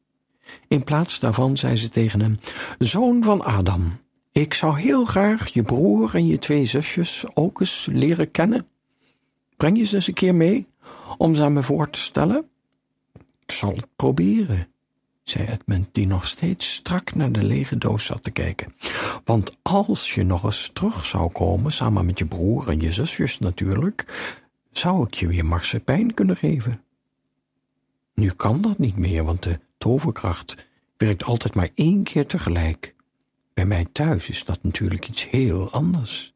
In 0.67 0.83
plaats 0.83 1.19
daarvan 1.19 1.57
zei 1.57 1.77
ze 1.77 1.89
tegen 1.89 2.19
hem: 2.19 2.39
Zoon 2.79 3.23
van 3.23 3.43
Adam, 3.43 3.97
ik 4.31 4.53
zou 4.53 4.79
heel 4.79 5.05
graag 5.05 5.47
je 5.47 5.63
broer 5.63 6.15
en 6.15 6.27
je 6.27 6.37
twee 6.37 6.65
zusjes 6.65 7.25
ook 7.33 7.59
eens 7.59 7.87
leren 7.91 8.31
kennen. 8.31 8.67
Breng 9.57 9.77
je 9.77 9.83
ze 9.83 9.95
eens 9.95 10.07
een 10.07 10.13
keer 10.13 10.35
mee 10.35 10.67
om 11.17 11.35
ze 11.35 11.43
aan 11.43 11.53
me 11.53 11.63
voor 11.63 11.89
te 11.89 11.99
stellen? 11.99 12.49
Ik 13.45 13.51
zal 13.51 13.75
het 13.75 13.87
proberen, 13.95 14.67
zei 15.29 15.47
Edmund, 15.47 15.87
die 15.91 16.07
nog 16.07 16.27
steeds 16.27 16.73
strak 16.73 17.15
naar 17.15 17.31
de 17.31 17.43
lege 17.43 17.77
doos 17.77 18.05
zat 18.05 18.23
te 18.23 18.31
kijken. 18.31 18.73
Want 19.23 19.57
als 19.61 20.13
je 20.13 20.23
nog 20.23 20.43
eens 20.43 20.69
terug 20.73 21.05
zou 21.05 21.31
komen, 21.31 21.71
samen 21.71 22.05
met 22.05 22.19
je 22.19 22.25
broer 22.25 22.69
en 22.69 22.79
je 22.79 22.91
zusjes 22.91 23.39
natuurlijk, 23.39 24.05
zou 24.71 25.07
ik 25.07 25.13
je 25.13 25.27
weer 25.27 25.45
marsepein 25.45 26.13
kunnen 26.13 26.37
geven. 26.37 26.81
Nu 28.13 28.29
kan 28.29 28.61
dat 28.61 28.77
niet 28.77 28.97
meer, 28.97 29.23
want 29.23 29.43
de 29.43 29.59
toverkracht 29.77 30.67
werkt 30.97 31.23
altijd 31.23 31.55
maar 31.55 31.69
één 31.75 32.03
keer 32.03 32.25
tegelijk. 32.27 32.95
Bij 33.53 33.65
mij 33.65 33.87
thuis 33.91 34.29
is 34.29 34.45
dat 34.45 34.59
natuurlijk 34.61 35.07
iets 35.07 35.29
heel 35.29 35.71
anders. 35.71 36.33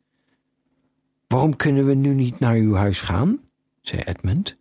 Waarom 1.27 1.55
kunnen 1.55 1.85
we 1.85 1.93
nu 1.93 2.13
niet 2.13 2.39
naar 2.39 2.55
uw 2.55 2.73
huis 2.73 3.01
gaan? 3.01 3.39
zei 3.81 4.01
Edmund. 4.01 4.58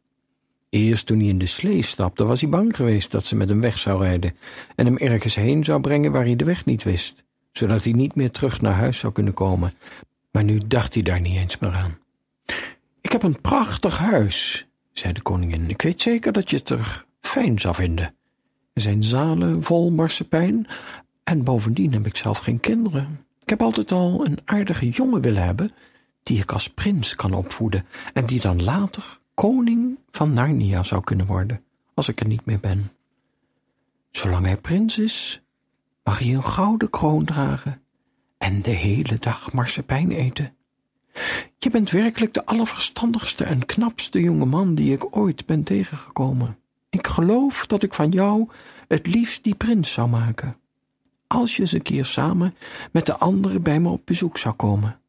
Eerst 0.71 1.07
toen 1.07 1.19
hij 1.19 1.29
in 1.29 1.39
de 1.39 1.47
slee 1.47 1.83
stapte, 1.83 2.25
was 2.25 2.41
hij 2.41 2.51
bang 2.51 2.77
geweest 2.77 3.11
dat 3.11 3.25
ze 3.25 3.37
met 3.37 3.49
hem 3.49 3.61
weg 3.61 3.79
zou 3.79 4.03
rijden 4.03 4.37
en 4.75 4.87
hem 4.87 4.97
ergens 4.97 5.35
heen 5.35 5.65
zou 5.65 5.81
brengen 5.81 6.13
waar 6.13 6.25
hij 6.25 6.37
de 6.37 6.45
weg 6.45 6.65
niet 6.65 6.83
wist, 6.83 7.25
zodat 7.53 7.85
hij 7.85 7.93
niet 7.93 8.15
meer 8.15 8.31
terug 8.31 8.61
naar 8.61 8.75
huis 8.75 8.99
zou 8.99 9.13
kunnen 9.13 9.35
komen. 9.35 9.73
Maar 10.31 10.45
nu 10.45 10.61
dacht 10.67 10.95
hij 10.95 11.03
daar 11.03 11.21
niet 11.21 11.37
eens 11.37 11.59
meer 11.59 11.71
aan. 11.71 11.99
Ik 13.01 13.13
heb 13.13 13.23
een 13.23 13.41
prachtig 13.41 13.99
huis, 13.99 14.67
zei 14.93 15.13
de 15.13 15.23
koningin. 15.23 15.71
Ik 15.71 15.83
weet 15.83 16.03
zeker 16.03 16.33
dat 16.33 16.51
je 16.51 16.57
het 16.57 16.69
er 16.69 17.07
fijn 17.21 17.61
zou 17.61 17.75
vinden. 17.75 18.15
Er 18.73 18.83
zijn 18.83 19.05
zalen 19.05 19.63
vol 19.63 19.91
marsepein 19.91 20.67
en 21.25 21.45
bovendien 21.45 21.93
heb 21.93 22.07
ik 22.07 22.17
zelf 22.17 22.39
geen 22.39 22.61
kinderen. 22.61 23.21
Ik 23.43 23.49
heb 23.49 23.63
altijd 23.63 23.93
al 23.93 24.27
een 24.27 24.39
aardige 24.45 24.89
jongen 24.89 25.21
willen 25.21 25.43
hebben, 25.43 25.73
die 26.23 26.41
ik 26.41 26.53
als 26.53 26.69
prins 26.69 27.15
kan 27.15 27.33
opvoeden 27.33 27.87
en 28.13 28.27
die 28.27 28.41
dan 28.41 28.63
later 28.63 29.18
koning 29.39 29.99
van 30.11 30.33
Narnia 30.33 30.83
zou 30.83 31.03
kunnen 31.03 31.27
worden, 31.27 31.65
als 31.95 32.09
ik 32.09 32.21
er 32.21 32.27
niet 32.27 32.45
meer 32.45 32.61
ben. 32.61 32.91
Zolang 34.11 34.47
hij 34.47 34.57
prins 34.57 34.99
is, 34.99 35.43
mag 36.05 36.19
hij 36.19 36.35
een 36.35 36.45
gouden 36.45 36.91
kroon 36.91 37.25
dragen 37.25 37.83
en 38.39 38.63
de 38.63 38.71
hele 38.71 39.15
dag 39.19 39.53
marsepein 39.53 40.11
eten. 40.11 40.55
Je 41.59 41.71
bent 41.71 41.91
werkelijk 41.91 42.35
de 42.35 42.47
allerverstandigste 42.47 43.45
en 43.45 43.67
knapste 43.67 44.21
jonge 44.21 44.45
man 44.45 44.75
die 44.75 44.93
ik 44.93 45.17
ooit 45.17 45.47
ben 45.47 45.63
tegengekomen. 45.63 46.59
Ik 46.91 47.07
geloof 47.07 47.67
dat 47.67 47.83
ik 47.83 47.95
van 47.95 48.11
jou 48.11 48.49
het 48.89 49.07
liefst 49.07 49.45
die 49.45 49.55
prins 49.55 49.93
zou 49.93 50.09
maken 50.09 50.57
als 51.27 51.57
je 51.57 51.63
eens 51.63 51.73
een 51.73 51.83
keer 51.83 52.05
samen 52.05 52.55
met 52.93 53.07
de 53.07 53.17
anderen 53.17 53.63
bij 53.63 53.81
me 53.81 53.89
op 53.89 54.03
bezoek 54.05 54.39
zou 54.39 54.55
komen. 54.55 55.01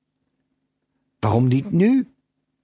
Waarom 1.19 1.47
niet 1.47 1.71
nu? 1.71 2.07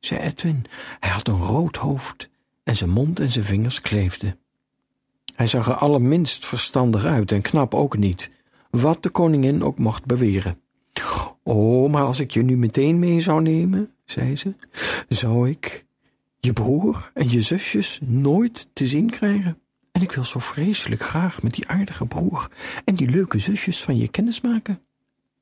Zei 0.06 0.22
Edwin. 0.22 0.66
Hij 1.00 1.10
had 1.10 1.28
een 1.28 1.42
rood 1.42 1.76
hoofd 1.76 2.30
en 2.64 2.76
zijn 2.76 2.90
mond 2.90 3.20
en 3.20 3.32
zijn 3.32 3.46
vingers 3.46 3.82
kleefden. 3.82 4.40
Hij 5.36 5.48
zag 5.48 5.68
er 5.68 5.76
allerminst 5.76 6.46
verstandig 6.46 7.06
uit 7.06 7.32
en 7.32 7.42
knap 7.42 7.74
ook 7.74 7.98
niet, 7.98 8.32
wat 8.70 9.04
de 9.04 9.10
koningin 9.10 9.64
ook 9.64 9.78
mocht 9.78 10.06
beweren. 10.06 10.60
Oh, 11.44 11.92
maar 11.92 12.04
als 12.04 12.20
ik 12.20 12.32
je 12.32 12.44
nu 12.44 12.58
meteen 12.58 13.00
mee 13.00 13.22
zou 13.22 13.42
nemen, 13.42 13.92
zei 14.06 14.36
ze, 14.36 14.54
zou 15.08 15.50
ik 15.50 15.86
je 16.40 16.54
broer 16.54 17.12
en 17.14 17.30
je 17.30 17.42
zusjes 17.42 18.00
nooit 18.04 18.70
te 18.74 18.88
zien 18.88 19.10
krijgen. 19.10 19.60
En 19.92 20.02
ik 20.02 20.12
wil 20.12 20.24
zo 20.24 20.40
vreselijk 20.40 21.02
graag 21.02 21.42
met 21.42 21.54
die 21.54 21.68
aardige 21.68 22.06
broer 22.06 22.52
en 22.86 22.96
die 22.96 23.10
leuke 23.10 23.40
zusjes 23.40 23.84
van 23.84 23.98
je 23.98 24.08
kennis 24.08 24.42
maken. 24.42 24.82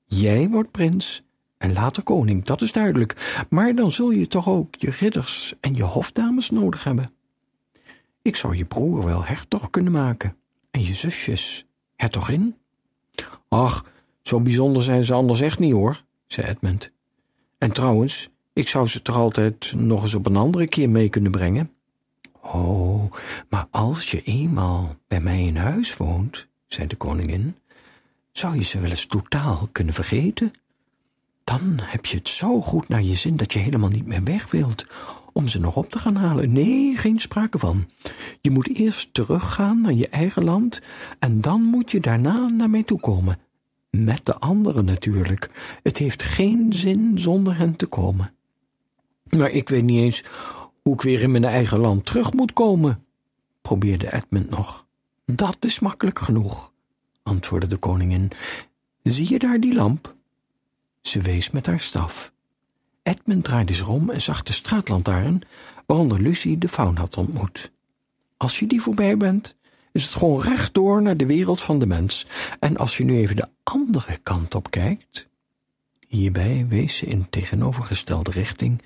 Jij 0.05 0.49
wordt 0.49 0.71
prins 0.71 1.23
en 1.63 1.73
later 1.73 2.03
koning, 2.03 2.45
dat 2.45 2.61
is 2.61 2.71
duidelijk, 2.71 3.45
maar 3.49 3.75
dan 3.75 3.91
zul 3.91 4.11
je 4.11 4.27
toch 4.27 4.49
ook 4.49 4.75
je 4.75 4.89
ridders 4.89 5.53
en 5.59 5.75
je 5.75 5.83
hofdames 5.83 6.49
nodig 6.49 6.83
hebben. 6.83 7.13
Ik 8.21 8.35
zou 8.35 8.55
je 8.55 8.65
broer 8.65 9.05
wel 9.05 9.25
hertog 9.25 9.69
kunnen 9.69 9.91
maken 9.91 10.35
en 10.71 10.85
je 10.85 10.93
zusjes 10.93 11.65
hertogin. 11.95 12.55
Ach, 13.47 13.85
zo 14.21 14.41
bijzonder 14.41 14.83
zijn 14.83 15.05
ze 15.05 15.13
anders 15.13 15.41
echt 15.41 15.59
niet 15.59 15.73
hoor, 15.73 16.03
zei 16.27 16.47
Edmund. 16.47 16.91
En 17.57 17.71
trouwens, 17.71 18.29
ik 18.53 18.67
zou 18.67 18.87
ze 18.87 19.01
toch 19.01 19.15
altijd 19.15 19.73
nog 19.75 20.01
eens 20.01 20.15
op 20.15 20.25
een 20.25 20.35
andere 20.35 20.67
keer 20.67 20.89
mee 20.89 21.09
kunnen 21.09 21.31
brengen. 21.31 21.71
Oh, 22.41 23.13
maar 23.49 23.67
als 23.71 24.11
je 24.11 24.23
eenmaal 24.23 24.95
bij 25.07 25.21
mij 25.21 25.41
in 25.43 25.55
huis 25.55 25.97
woont, 25.97 26.47
zei 26.67 26.87
de 26.87 26.95
koningin, 26.95 27.55
zou 28.31 28.55
je 28.55 28.63
ze 28.63 28.79
wel 28.79 28.89
eens 28.89 29.05
totaal 29.05 29.69
kunnen 29.71 29.93
vergeten? 29.93 30.53
Dan 31.43 31.79
heb 31.81 32.05
je 32.05 32.17
het 32.17 32.29
zo 32.29 32.61
goed 32.61 32.87
naar 32.87 33.01
je 33.01 33.15
zin 33.15 33.37
dat 33.37 33.53
je 33.53 33.59
helemaal 33.59 33.89
niet 33.89 34.05
meer 34.05 34.23
weg 34.23 34.51
wilt 34.51 34.85
om 35.33 35.47
ze 35.47 35.59
nog 35.59 35.75
op 35.75 35.89
te 35.89 35.99
gaan 35.99 36.15
halen. 36.15 36.51
Nee, 36.51 36.95
geen 36.97 37.19
sprake 37.19 37.59
van. 37.59 37.89
Je 38.41 38.51
moet 38.51 38.75
eerst 38.75 39.13
teruggaan 39.13 39.81
naar 39.81 39.93
je 39.93 40.09
eigen 40.09 40.43
land 40.43 40.81
en 41.19 41.41
dan 41.41 41.61
moet 41.61 41.91
je 41.91 41.99
daarna 41.99 42.47
naar 42.47 42.69
mij 42.69 42.83
toe 42.83 42.99
komen. 42.99 43.39
Met 43.89 44.25
de 44.25 44.39
anderen 44.39 44.85
natuurlijk. 44.85 45.49
Het 45.83 45.97
heeft 45.97 46.23
geen 46.23 46.73
zin 46.73 47.11
zonder 47.19 47.57
hen 47.57 47.75
te 47.75 47.85
komen. 47.85 48.33
Maar 49.29 49.49
ik 49.49 49.69
weet 49.69 49.83
niet 49.83 49.99
eens 49.99 50.23
hoe 50.81 50.93
ik 50.93 51.01
weer 51.01 51.21
in 51.21 51.31
mijn 51.31 51.43
eigen 51.43 51.79
land 51.79 52.05
terug 52.05 52.33
moet 52.33 52.53
komen, 52.53 53.05
probeerde 53.61 54.13
Edmund 54.13 54.49
nog. 54.49 54.87
Dat 55.25 55.57
is 55.59 55.79
makkelijk 55.79 56.19
genoeg, 56.19 56.71
antwoordde 57.23 57.67
de 57.67 57.77
koningin. 57.77 58.31
Zie 59.03 59.29
je 59.29 59.39
daar 59.39 59.59
die 59.59 59.73
lamp? 59.73 60.15
Ze 61.03 61.21
wees 61.21 61.51
met 61.51 61.65
haar 61.65 61.79
staf. 61.79 62.31
Edmund 63.03 63.43
draaide 63.43 63.73
zich 63.73 63.87
om 63.87 64.09
en 64.09 64.21
zag 64.21 64.43
de 64.43 64.53
straatlantaarn 64.53 65.41
waaronder 65.85 66.21
Lucie 66.21 66.57
de 66.57 66.69
faun 66.69 66.97
had 66.97 67.17
ontmoet. 67.17 67.71
Als 68.37 68.59
je 68.59 68.67
die 68.67 68.81
voorbij 68.81 69.17
bent, 69.17 69.55
is 69.91 70.03
het 70.03 70.13
gewoon 70.13 70.41
rechtdoor 70.41 71.01
naar 71.01 71.17
de 71.17 71.25
wereld 71.25 71.61
van 71.61 71.79
de 71.79 71.85
mens. 71.85 72.27
En 72.59 72.77
als 72.77 72.97
je 72.97 73.03
nu 73.03 73.17
even 73.17 73.35
de 73.35 73.49
andere 73.63 74.17
kant 74.17 74.55
op 74.55 74.71
kijkt, 74.71 75.27
hierbij 76.07 76.65
wees 76.69 76.97
ze 76.97 77.05
in 77.05 77.29
tegenovergestelde 77.29 78.31
richting, 78.31 78.81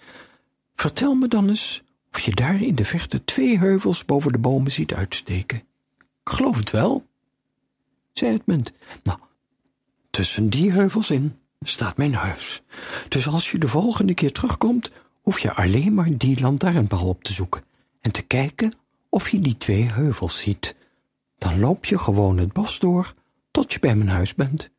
vertel 0.76 1.16
me 1.16 1.28
dan 1.28 1.50
eens 1.50 1.84
of 2.12 2.20
je 2.20 2.36
daar 2.36 2.62
in 2.62 2.76
de 2.76 2.86
verte 2.86 3.24
twee 3.24 3.58
heuvels 3.58 4.06
boven 4.06 4.32
de 4.32 4.40
bomen 4.40 4.72
ziet 4.72 4.94
uitsteken. 4.94 5.58
Ik 5.98 6.34
geloof 6.34 6.58
het 6.58 6.72
wel, 6.72 7.06
zei 8.14 8.34
Edmund. 8.34 8.74
Nou, 9.04 9.20
tussen 10.10 10.50
die 10.50 10.72
heuvels 10.72 11.10
in 11.10 11.40
staat 11.60 11.98
mijn 11.98 12.14
huis. 12.14 12.62
Dus 13.08 13.28
als 13.28 13.52
je 13.52 13.58
de 13.58 13.68
volgende 13.68 14.14
keer 14.14 14.32
terugkomt, 14.32 14.92
hoef 15.22 15.40
je 15.40 15.54
alleen 15.54 15.94
maar 15.94 16.18
die 16.18 16.40
lantaarnpaal 16.40 17.08
op 17.08 17.24
te 17.24 17.34
zoeken 17.34 17.64
en 18.02 18.12
te 18.12 18.22
kijken 18.22 18.74
of 19.10 19.30
je 19.30 19.40
die 19.40 19.58
twee 19.58 19.84
heuvels 19.84 20.40
ziet. 20.40 20.76
Dan 21.38 21.60
loop 21.60 21.86
je 21.86 22.00
gewoon 22.00 22.38
het 22.38 22.54
bos 22.54 22.80
door 22.80 23.14
tot 23.52 23.74
je 23.74 23.80
bij 23.80 23.96
mijn 23.96 24.10
huis 24.10 24.36
bent. 24.36 24.70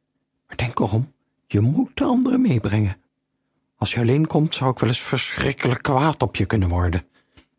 Maar 0.46 0.56
denk 0.56 0.78
erom, 0.78 1.12
je 1.46 1.60
moet 1.60 1.90
de 1.94 2.04
anderen 2.04 2.40
meebrengen. 2.40 2.96
Als 3.76 3.92
je 3.92 4.00
alleen 4.00 4.26
komt, 4.26 4.54
zou 4.54 4.70
ik 4.70 4.78
wel 4.78 4.88
eens 4.88 5.00
verschrikkelijk 5.00 5.82
kwaad 5.82 6.22
op 6.22 6.36
je 6.36 6.46
kunnen 6.46 6.68
worden. 6.68 7.06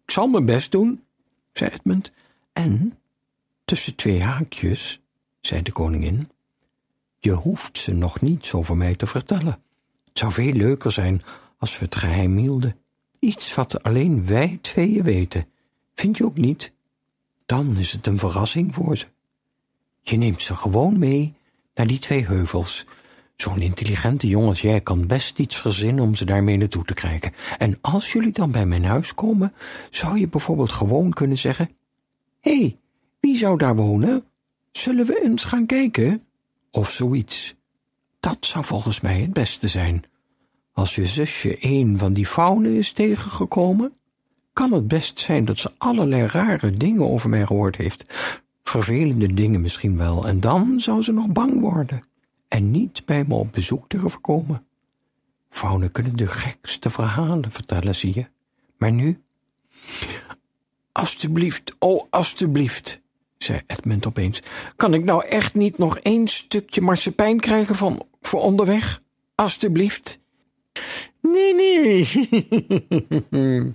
Ik 0.04 0.12
zal 0.12 0.28
mijn 0.28 0.46
best 0.46 0.72
doen, 0.72 1.04
zei 1.54 1.70
Edmund. 1.74 2.12
En, 2.54 2.98
tussen 3.66 3.96
twee 3.96 4.24
haakjes, 4.24 5.02
zei 5.42 5.62
de 5.62 5.72
koningin, 5.72 6.30
je 7.20 7.32
hoeft 7.32 7.78
ze 7.78 7.94
nog 7.94 8.22
niets 8.22 8.54
over 8.54 8.78
mij 8.78 8.96
te 8.96 9.08
vertellen. 9.08 9.62
Het 10.06 10.18
zou 10.18 10.32
veel 10.32 10.54
leuker 10.54 10.92
zijn 10.92 11.22
als 11.58 11.80
we 11.80 11.86
het 11.86 11.96
geheim 11.96 12.38
hielden. 12.38 12.76
Iets 13.20 13.56
wat 13.56 13.84
alleen 13.84 14.26
wij 14.26 14.60
tweeën 14.62 15.04
weten. 15.04 15.48
Vind 15.96 16.18
je 16.18 16.26
ook 16.26 16.38
niet? 16.38 16.72
Dan 17.46 17.78
is 17.78 17.92
het 17.92 18.08
een 18.08 18.20
verrassing 18.20 18.74
voor 18.76 18.98
ze. 18.98 19.06
Je 20.02 20.18
neemt 20.18 20.42
ze 20.42 20.56
gewoon 20.56 21.00
mee 21.00 21.34
naar 21.74 21.88
die 21.88 22.00
twee 22.00 22.26
heuvels. 22.26 22.86
Zo'n 23.36 23.62
intelligente 23.62 24.28
jongen 24.28 24.50
als 24.50 24.62
jij 24.62 24.82
kan 24.82 25.08
best 25.08 25.40
iets 25.40 25.56
verzinnen 25.56 26.04
om 26.04 26.16
ze 26.16 26.26
daarmee 26.26 26.58
naartoe 26.58 26.86
te 26.86 26.94
krijgen. 26.94 27.34
En 27.58 27.78
als 27.82 28.12
jullie 28.12 28.32
dan 28.32 28.52
bij 28.52 28.66
mijn 28.66 28.86
huis 28.86 29.14
komen, 29.14 29.54
zou 29.90 30.20
je 30.20 30.28
bijvoorbeeld 30.28 30.72
gewoon 30.72 31.14
kunnen 31.14 31.38
zeggen: 31.38 31.70
Hé, 32.40 32.60
hey, 32.60 32.78
wie 33.20 33.38
zou 33.38 33.58
daar 33.58 33.76
wonen? 33.76 34.24
Zullen 34.72 35.06
we 35.06 35.24
eens 35.24 35.46
gaan 35.46 35.66
kijken? 35.66 36.24
Of 36.72 36.92
zoiets. 36.92 37.56
Dat 38.20 38.38
zou 38.40 38.66
volgens 38.66 39.02
mij 39.02 39.22
het 39.22 39.34
beste 39.34 39.68
zijn. 39.68 40.04
Als 40.74 40.96
je 40.96 41.06
zusje 41.06 41.56
een 41.60 41.98
van 41.98 42.14
die 42.14 42.26
faunen 42.26 42.78
is 42.78 42.92
tegengekomen, 42.92 43.94
kan 44.54 44.74
het 44.74 44.88
best 44.88 45.20
zijn 45.20 45.46
dat 45.46 45.58
ze 45.58 45.72
allerlei 45.78 46.26
rare 46.26 46.72
dingen 46.72 47.10
over 47.10 47.30
mij 47.30 47.46
gehoord 47.46 47.76
heeft. 47.76 48.06
Vervelende 48.64 49.34
dingen 49.34 49.62
misschien 49.62 49.98
wel, 49.98 50.28
en 50.28 50.40
dan 50.40 50.80
zou 50.80 51.02
ze 51.02 51.12
nog 51.12 51.28
bang 51.28 51.60
worden 51.60 52.04
en 52.48 52.72
niet 52.72 53.06
bij 53.06 53.26
me 53.28 53.34
op 53.34 53.52
bezoek 53.52 53.90
durven 53.90 54.22
komen. 54.22 54.66
Faunen 55.50 55.92
kunnen 55.92 56.18
de 56.18 56.28
gekste 56.28 56.90
verhalen 56.90 57.52
vertellen, 57.52 57.96
zie 57.96 58.16
je. 58.16 58.28
Maar 58.78 58.92
nu? 58.92 59.22
Alsjeblieft, 60.92 61.76
oh, 61.80 62.04
alsjeblieft, 62.10 63.02
zei 63.44 63.62
Edmund 63.68 64.06
opeens. 64.06 64.42
Kan 64.76 64.94
ik 64.94 65.04
nou 65.04 65.26
echt 65.26 65.54
niet 65.54 65.78
nog 65.78 66.00
één 66.00 66.28
stukje 66.28 66.82
marsepein 66.82 67.40
krijgen 67.40 67.76
van, 67.76 68.06
voor 68.22 68.42
onderweg? 68.42 69.02
Alsjeblieft. 69.36 70.20
Nee, 71.22 71.56
nee, 71.56 72.06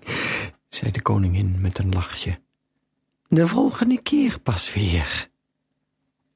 zei 0.68 0.90
de 0.90 1.02
koningin 1.02 1.56
met 1.60 1.78
een 1.78 1.92
lachje. 1.92 2.38
De 3.28 3.46
volgende 3.46 4.02
keer 4.02 4.40
pas 4.40 4.72
weer. 4.74 5.28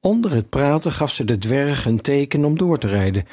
Onder 0.01 0.31
het 0.31 0.49
praten 0.49 0.91
gaf 0.91 1.11
ze 1.11 1.25
de 1.25 1.37
dwerg 1.37 1.85
een 1.85 2.01
teken 2.01 2.45
om 2.45 2.57
door 2.57 2.77
te 2.77 2.87
rijden. 2.87 3.25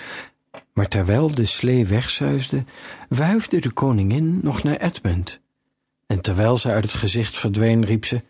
Maar 0.72 0.88
terwijl 0.88 1.30
de 1.30 1.44
slee 1.44 1.87
wegzuisde, 1.87 2.64
wuifde 3.09 3.61
de 3.61 3.70
koningin 3.70 4.38
nog 4.42 4.62
naar 4.62 4.76
Edmund. 4.76 5.40
En 6.06 6.20
terwijl 6.20 6.56
ze 6.56 6.70
uit 6.70 6.85
het 6.85 6.94
gezicht 6.94 7.37
verdween, 7.37 7.85
riep 7.85 8.04
ze: 8.04 8.22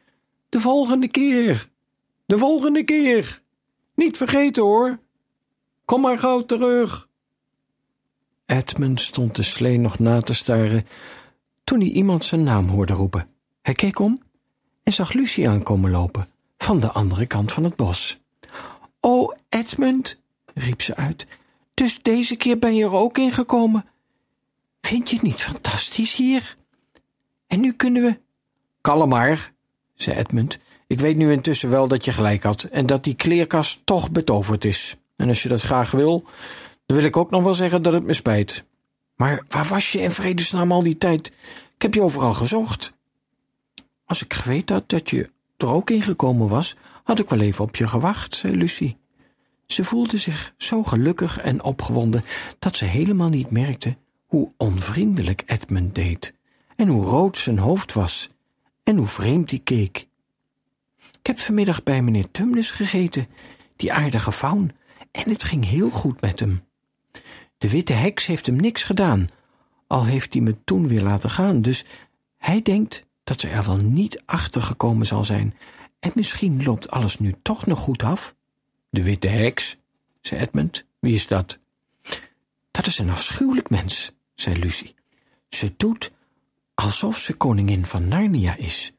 De 0.57 0.63
volgende 0.63 1.09
keer! 1.09 1.71
De 2.27 2.39
volgende 2.39 2.85
keer! 2.85 3.43
Niet 3.95 4.17
vergeten 4.17 4.63
hoor! 4.63 4.99
Kom 5.85 6.01
maar 6.01 6.19
gauw 6.19 6.45
terug! 6.45 7.09
Edmund 8.47 9.01
stond 9.01 9.37
de 9.37 9.43
slee 9.43 9.79
nog 9.79 9.99
na 9.99 10.21
te 10.21 10.35
staren 10.35 10.87
toen 11.65 11.81
hij 11.81 11.89
iemand 11.89 12.25
zijn 12.25 12.43
naam 12.43 12.69
hoorde 12.69 12.93
roepen. 12.93 13.29
Hij 13.63 13.75
keek 13.75 13.99
om 13.99 14.19
en 14.83 14.93
zag 14.93 15.13
Lucie 15.13 15.49
aankomen 15.49 15.91
lopen 15.91 16.29
van 16.59 16.81
de 16.81 16.93
andere 16.93 17.27
kant 17.27 17.53
van 17.53 17.65
het 17.65 17.77
bos. 17.77 18.21
O, 19.01 19.33
Edmund, 19.49 20.21
riep 20.55 20.83
ze 20.83 20.97
uit, 20.97 21.27
dus 21.75 22.03
deze 22.03 22.37
keer 22.37 22.59
ben 22.59 22.75
je 22.75 22.85
er 22.85 22.93
ook 22.93 23.19
in 23.19 23.33
gekomen. 23.33 23.85
Vind 24.81 25.11
je 25.11 25.17
het 25.17 25.25
niet 25.25 25.43
fantastisch 25.43 26.15
hier? 26.15 26.57
En 27.47 27.61
nu 27.61 27.73
kunnen 27.73 28.03
we... 28.03 28.21
Kalm 28.81 29.09
maar, 29.09 29.55
zei 29.97 30.17
Edmund. 30.17 30.59
Ik 30.87 31.01
weet 31.01 31.17
nu 31.17 31.33
intussen 31.33 31.71
wel 31.71 31.89
dat 31.89 32.05
je 32.05 32.13
gelijk 32.13 32.43
had 32.43 32.63
en 32.63 32.87
dat 32.87 33.05
die 33.05 33.15
kleerkast 33.15 33.81
toch 33.85 34.11
betoverd 34.11 34.65
is. 34.65 34.97
En 35.17 35.29
als 35.29 35.43
je 35.43 35.49
dat 35.49 35.63
graag 35.63 35.91
wil, 35.91 36.25
dan 36.87 36.97
wil 36.97 37.07
ik 37.07 37.17
ook 37.17 37.31
nog 37.31 37.43
wel 37.43 37.55
zeggen 37.55 37.83
dat 37.83 37.93
het 37.93 38.05
me 38.05 38.15
spijt. 38.15 38.65
Maar 39.17 39.45
waar 39.49 39.67
was 39.67 39.93
je 39.93 40.01
in 40.01 40.11
vredesnaam 40.11 40.73
al 40.73 40.83
die 40.83 40.99
tijd? 40.99 41.27
Ik 41.75 41.83
heb 41.83 41.95
je 41.95 42.03
overal 42.03 42.35
gezocht. 42.35 42.93
Als 44.05 44.23
ik 44.23 44.35
geweten 44.35 44.75
had 44.75 44.89
dat 44.89 45.11
je 45.11 45.31
er 45.57 45.69
ook 45.69 45.91
ingekomen 45.91 46.49
was, 46.49 46.77
had 47.05 47.19
ik 47.19 47.29
wel 47.29 47.41
even 47.41 47.65
op 47.65 47.77
je 47.77 47.87
gewacht, 47.87 48.35
zei 48.35 48.57
Lucie. 48.57 48.97
Ze 49.67 49.85
voelde 49.85 50.19
zich 50.19 50.55
zo 50.57 50.83
gelukkig 50.83 51.41
en 51.41 51.63
opgewonden 51.63 52.25
dat 52.59 52.77
ze 52.77 52.85
helemaal 52.85 53.29
niet 53.29 53.51
merkte 53.51 53.97
hoe 54.27 54.53
onvriendelijk 54.57 55.43
Edmund 55.47 55.95
deed 55.95 56.35
en 56.77 56.89
hoe 56.89 57.05
rood 57.05 57.39
zijn 57.39 57.59
hoofd 57.59 57.93
was 57.93 58.31
en 58.89 58.97
hoe 58.97 59.07
vreemd 59.07 59.51
hij 59.51 59.61
keek. 59.65 60.09
Ik 60.99 61.27
heb 61.27 61.39
vanmiddag 61.39 61.83
bij 61.83 62.03
meneer 62.03 62.31
Tumnus 62.31 62.71
gegeten, 62.71 63.27
die 63.77 63.93
aardige 63.93 64.33
faun, 64.33 64.73
en 65.11 65.31
het 65.31 65.45
ging 65.45 65.65
heel 65.65 65.91
goed 65.91 66.21
met 66.21 66.41
hem. 66.41 66.65
De 67.59 67.69
witte 67.71 67.93
heks 67.93 68.27
heeft 68.27 68.47
hem 68.47 68.57
niks 68.57 68.83
gedaan, 68.83 69.27
al 69.87 70.05
heeft 70.05 70.33
hij 70.33 70.43
me 70.43 70.57
toen 70.65 70.89
weer 70.89 71.03
laten 71.03 71.31
gaan, 71.31 71.63
dus 71.63 71.85
hij 72.39 72.63
denkt 72.63 73.07
dat 73.25 73.41
ze 73.41 73.49
er 73.49 73.65
wel 73.65 73.77
niet 73.77 74.23
achter 74.27 74.63
gekomen 74.63 75.07
zal 75.07 75.25
zijn 75.25 75.55
en 76.01 76.13
misschien 76.15 76.63
loopt 76.63 76.91
alles 76.91 77.19
nu 77.19 77.35
toch 77.43 77.67
nog 77.67 77.79
goed 77.79 78.03
af. 78.03 78.35
De 78.91 79.03
witte 79.03 79.29
heks, 79.29 79.77
zei 80.21 80.41
Edmund. 80.41 80.85
Wie 80.99 81.15
is 81.15 81.27
dat? 81.27 81.59
Dat 82.71 82.87
is 82.87 82.99
een 82.99 83.11
afschuwelijk 83.11 83.71
mens, 83.71 84.13
zei 84.35 84.59
Lucie. 84.59 84.95
Ze 85.49 85.75
doet 85.77 86.13
alsof 86.77 87.19
ze 87.19 87.35
koningin 87.35 87.87
van 87.87 88.09
Narnia 88.09 88.57
is, 88.57 88.93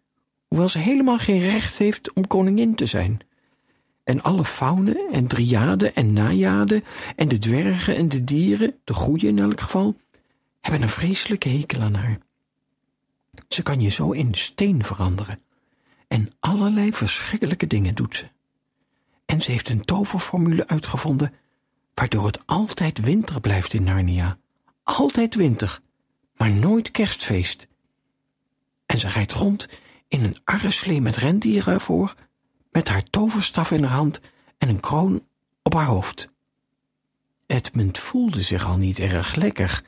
hoewel 0.47 0.69
ze 0.69 0.77
helemaal 0.77 1.17
geen 1.17 1.39
recht 1.39 1.77
heeft 1.77 2.13
om 2.13 2.27
koningin 2.27 2.75
te 2.75 2.85
zijn. 2.85 3.19
En 4.03 4.21
alle 4.21 4.45
faunen 4.45 4.97
en 5.11 5.27
driaden 5.27 5.95
en 5.95 6.13
najaden 6.13 6.83
en 7.15 7.27
de 7.27 7.37
dwergen 7.37 7.95
en 7.95 8.09
de 8.09 8.23
dieren, 8.23 8.75
de 8.83 8.93
goeie 8.93 9.27
in 9.27 9.39
elk 9.39 9.61
geval, 9.61 9.95
hebben 10.61 10.81
een 10.81 10.89
vreselijke 10.89 11.49
hekel 11.49 11.81
aan 11.81 11.93
haar. 11.93 12.19
Ze 13.47 13.63
kan 13.63 13.81
je 13.81 13.89
zo 13.89 14.11
in 14.11 14.33
steen 14.33 14.83
veranderen. 14.83 15.41
En 16.07 16.31
allerlei 16.39 16.93
verschrikkelijke 16.93 17.67
dingen 17.67 17.95
doet 17.95 18.15
ze. 18.15 18.25
En 19.25 19.41
ze 19.41 19.51
heeft 19.51 19.69
een 19.69 19.81
toverformule 19.81 20.67
uitgevonden, 20.67 21.33
waardoor 21.93 22.25
het 22.25 22.39
altijd 22.45 22.99
winter 22.99 23.41
blijft 23.41 23.73
in 23.73 23.83
Narnia. 23.83 24.37
Altijd 24.83 25.35
winter, 25.35 25.81
maar 26.37 26.51
nooit 26.51 26.91
kerstfeest. 26.91 27.67
En 28.85 28.97
ze 28.97 29.07
rijdt 29.07 29.31
rond 29.31 29.69
in 30.07 30.23
een 30.23 30.37
arreslee 30.43 31.01
met 31.01 31.15
rendieren 31.15 31.73
ervoor, 31.73 32.15
met 32.71 32.87
haar 32.87 33.03
toverstaf 33.03 33.71
in 33.71 33.83
haar 33.83 33.97
hand 33.97 34.19
en 34.57 34.69
een 34.69 34.79
kroon 34.79 35.23
op 35.63 35.73
haar 35.73 35.85
hoofd. 35.85 36.29
Edmund 37.45 37.97
voelde 37.97 38.41
zich 38.41 38.65
al 38.65 38.77
niet 38.77 38.99
erg 38.99 39.35
lekker, 39.35 39.83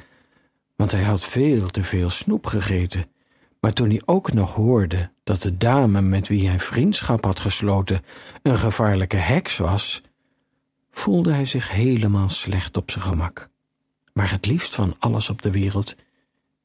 want 0.75 0.91
hij 0.91 1.03
had 1.03 1.25
veel 1.25 1.69
te 1.69 1.83
veel 1.83 2.09
snoep 2.09 2.45
gegeten 2.45 3.05
maar 3.59 3.73
toen 3.73 3.89
hij 3.89 4.01
ook 4.05 4.33
nog 4.33 4.55
hoorde 4.55 5.11
dat 5.23 5.41
de 5.41 5.57
dame 5.57 6.01
met 6.01 6.27
wie 6.27 6.47
hij 6.47 6.59
vriendschap 6.59 7.25
had 7.25 7.39
gesloten 7.39 8.03
een 8.41 8.57
gevaarlijke 8.57 9.15
heks 9.15 9.57
was, 9.57 10.01
voelde 10.91 11.31
hij 11.31 11.45
zich 11.45 11.69
helemaal 11.69 12.29
slecht 12.29 12.77
op 12.77 12.91
zijn 12.91 13.03
gemak. 13.03 13.49
Maar 14.13 14.31
het 14.31 14.45
liefst 14.45 14.75
van 14.75 14.95
alles 14.99 15.29
op 15.29 15.41
de 15.41 15.51
wereld 15.51 15.95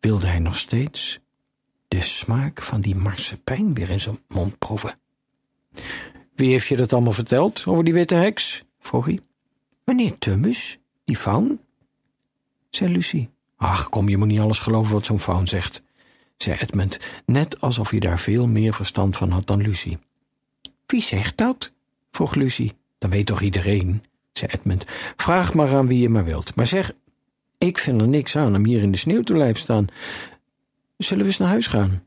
wilde 0.04 0.26
hij 0.26 0.38
nog 0.38 0.56
steeds 0.56 1.20
de 1.88 2.00
smaak 2.00 2.62
van 2.62 2.80
die 2.80 2.94
marsepein 2.94 3.74
weer 3.74 3.90
in 3.90 4.00
zijn 4.00 4.18
mond 4.28 4.58
proeven. 4.58 4.98
Wie 6.34 6.50
heeft 6.50 6.66
je 6.66 6.76
dat 6.76 6.92
allemaal 6.92 7.12
verteld 7.12 7.64
over 7.66 7.84
die 7.84 7.92
witte 7.92 8.14
heks? 8.14 8.64
vroeg 8.80 9.06
hij. 9.06 9.20
Meneer 9.84 10.18
Tummus, 10.18 10.78
die 11.04 11.16
faun. 11.16 11.60
zei 12.70 12.92
Lucie. 12.92 13.30
Ach, 13.56 13.88
kom, 13.88 14.08
je 14.08 14.16
moet 14.16 14.28
niet 14.28 14.40
alles 14.40 14.58
geloven 14.58 14.92
wat 14.92 15.04
zo'n 15.04 15.18
faun 15.18 15.48
zegt, 15.48 15.82
zei 16.36 16.56
Edmund, 16.60 16.98
net 17.26 17.60
alsof 17.60 17.90
hij 17.90 18.00
daar 18.00 18.18
veel 18.18 18.46
meer 18.46 18.74
verstand 18.74 19.16
van 19.16 19.30
had 19.30 19.46
dan 19.46 19.60
Lucie. 19.60 19.98
Wie 20.86 21.02
zegt 21.02 21.36
dat? 21.36 21.72
vroeg 22.10 22.34
Lucie. 22.34 22.72
Dan 22.98 23.10
weet 23.10 23.26
toch 23.26 23.40
iedereen, 23.40 24.04
zei 24.32 24.50
Edmund. 24.54 24.84
Vraag 25.16 25.54
maar 25.54 25.74
aan 25.74 25.86
wie 25.86 26.00
je 26.00 26.08
maar 26.08 26.24
wilt. 26.24 26.54
Maar 26.54 26.66
zeg, 26.66 26.92
ik 27.66 27.78
vind 27.78 28.00
er 28.00 28.08
niks 28.08 28.36
aan 28.36 28.56
om 28.56 28.64
hier 28.64 28.82
in 28.82 28.90
de 28.90 28.98
sneeuw 28.98 29.22
te 29.22 29.32
blijven 29.32 29.60
staan. 29.60 29.86
Zullen 30.96 31.22
we 31.22 31.28
eens 31.28 31.38
naar 31.38 31.48
huis 31.48 31.66
gaan? 31.66 32.02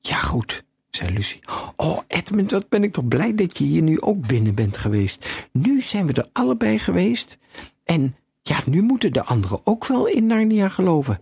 Ja, 0.00 0.16
goed, 0.16 0.64
zei 0.90 1.12
Lucie. 1.12 1.40
Oh, 1.76 1.98
Edmund, 2.06 2.50
wat 2.50 2.68
ben 2.68 2.82
ik 2.82 2.92
toch 2.92 3.08
blij 3.08 3.34
dat 3.34 3.58
je 3.58 3.64
hier 3.64 3.82
nu 3.82 4.00
ook 4.00 4.26
binnen 4.26 4.54
bent 4.54 4.78
geweest. 4.78 5.48
Nu 5.52 5.80
zijn 5.80 6.06
we 6.06 6.12
er 6.12 6.28
allebei 6.32 6.78
geweest. 6.78 7.38
En 7.84 8.16
ja, 8.42 8.60
nu 8.66 8.82
moeten 8.82 9.12
de 9.12 9.24
anderen 9.24 9.60
ook 9.64 9.86
wel 9.86 10.06
in 10.06 10.26
Narnia 10.26 10.68
geloven. 10.68 11.20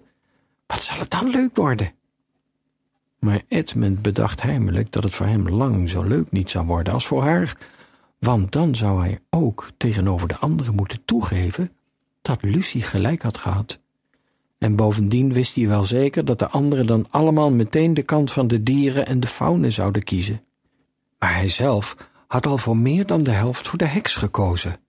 Wat 0.67 0.83
zal 0.83 0.99
het 0.99 1.11
dan 1.11 1.31
leuk 1.31 1.57
worden? 1.57 1.93
Maar 3.19 3.43
Edmund 3.49 4.03
bedacht 4.03 4.43
heimelijk 4.43 4.93
dat 4.93 5.03
het 5.03 5.15
voor 5.15 5.27
hem 5.27 5.49
lang 5.49 5.91
zo 5.91 6.03
leuk 6.03 6.31
niet 6.31 6.51
zou 6.51 6.67
worden 6.67 6.93
als 6.93 7.07
voor 7.07 7.23
haar, 7.23 7.57
want 8.19 8.53
dan 8.53 8.75
zou 8.75 9.01
hij 9.01 9.21
ook 9.31 9.71
tegenover 9.77 10.29
de 10.29 10.37
anderen 10.37 10.75
moeten 10.75 11.05
toegeven 11.05 11.73
dat 12.29 12.43
Lucie 12.43 12.83
gelijk 12.83 13.23
had 13.23 13.39
gehad. 13.39 13.81
En 14.59 14.77
bovendien 14.77 15.33
wist 15.33 15.55
hij 15.55 15.69
wel 15.69 15.85
zeker 15.85 16.25
dat 16.25 16.39
de 16.39 16.49
anderen 16.49 16.87
dan 16.87 17.07
allemaal 17.11 17.51
meteen 17.51 17.95
de 17.95 18.03
kant 18.03 18.33
van 18.33 18.47
de 18.47 18.63
dieren 18.63 19.07
en 19.07 19.21
de 19.21 19.27
faune 19.27 19.71
zouden 19.71 20.03
kiezen. 20.03 20.43
Maar 21.19 21.35
hij 21.35 21.49
zelf 21.49 21.97
had 22.27 22.47
al 22.47 22.59
voor 22.59 22.77
meer 22.77 23.07
dan 23.07 23.23
de 23.23 23.31
helft 23.31 23.69
voor 23.69 23.79
de 23.79 23.87
heks 23.87 24.15
gekozen. 24.15 24.81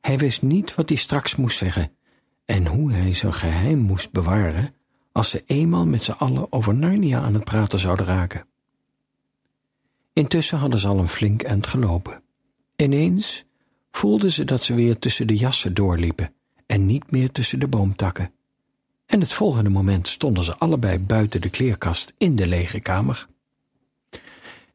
Hij 0.00 0.18
wist 0.18 0.42
niet 0.42 0.74
wat 0.74 0.88
hij 0.88 0.98
straks 0.98 1.36
moest 1.36 1.58
zeggen 1.58 1.92
en 2.44 2.66
hoe 2.66 2.92
hij 2.92 3.14
zijn 3.14 3.34
geheim 3.34 3.78
moest 3.78 4.10
bewaren 4.12 4.74
als 5.12 5.30
ze 5.30 5.42
eenmaal 5.46 5.86
met 5.86 6.02
z'n 6.02 6.10
allen 6.10 6.52
over 6.52 6.74
Narnia 6.74 7.20
aan 7.20 7.34
het 7.34 7.44
praten 7.44 7.78
zouden 7.78 8.06
raken. 8.06 8.46
Intussen 10.12 10.58
hadden 10.58 10.78
ze 10.78 10.88
al 10.88 10.98
een 10.98 11.08
flink 11.08 11.42
eind 11.42 11.66
gelopen. 11.66 12.22
Ineens 12.76 13.44
voelden 13.90 14.32
ze 14.32 14.44
dat 14.44 14.62
ze 14.62 14.74
weer 14.74 14.98
tussen 14.98 15.26
de 15.26 15.36
jassen 15.36 15.74
doorliepen 15.74 16.32
en 16.66 16.86
niet 16.86 17.10
meer 17.10 17.30
tussen 17.32 17.60
de 17.60 17.68
boomtakken. 17.68 18.32
En 19.06 19.20
het 19.20 19.32
volgende 19.32 19.70
moment 19.70 20.08
stonden 20.08 20.44
ze 20.44 20.56
allebei 20.56 20.98
buiten 20.98 21.40
de 21.40 21.50
kleerkast 21.50 22.14
in 22.18 22.36
de 22.36 22.46
lege 22.46 22.80
kamer. 22.80 23.28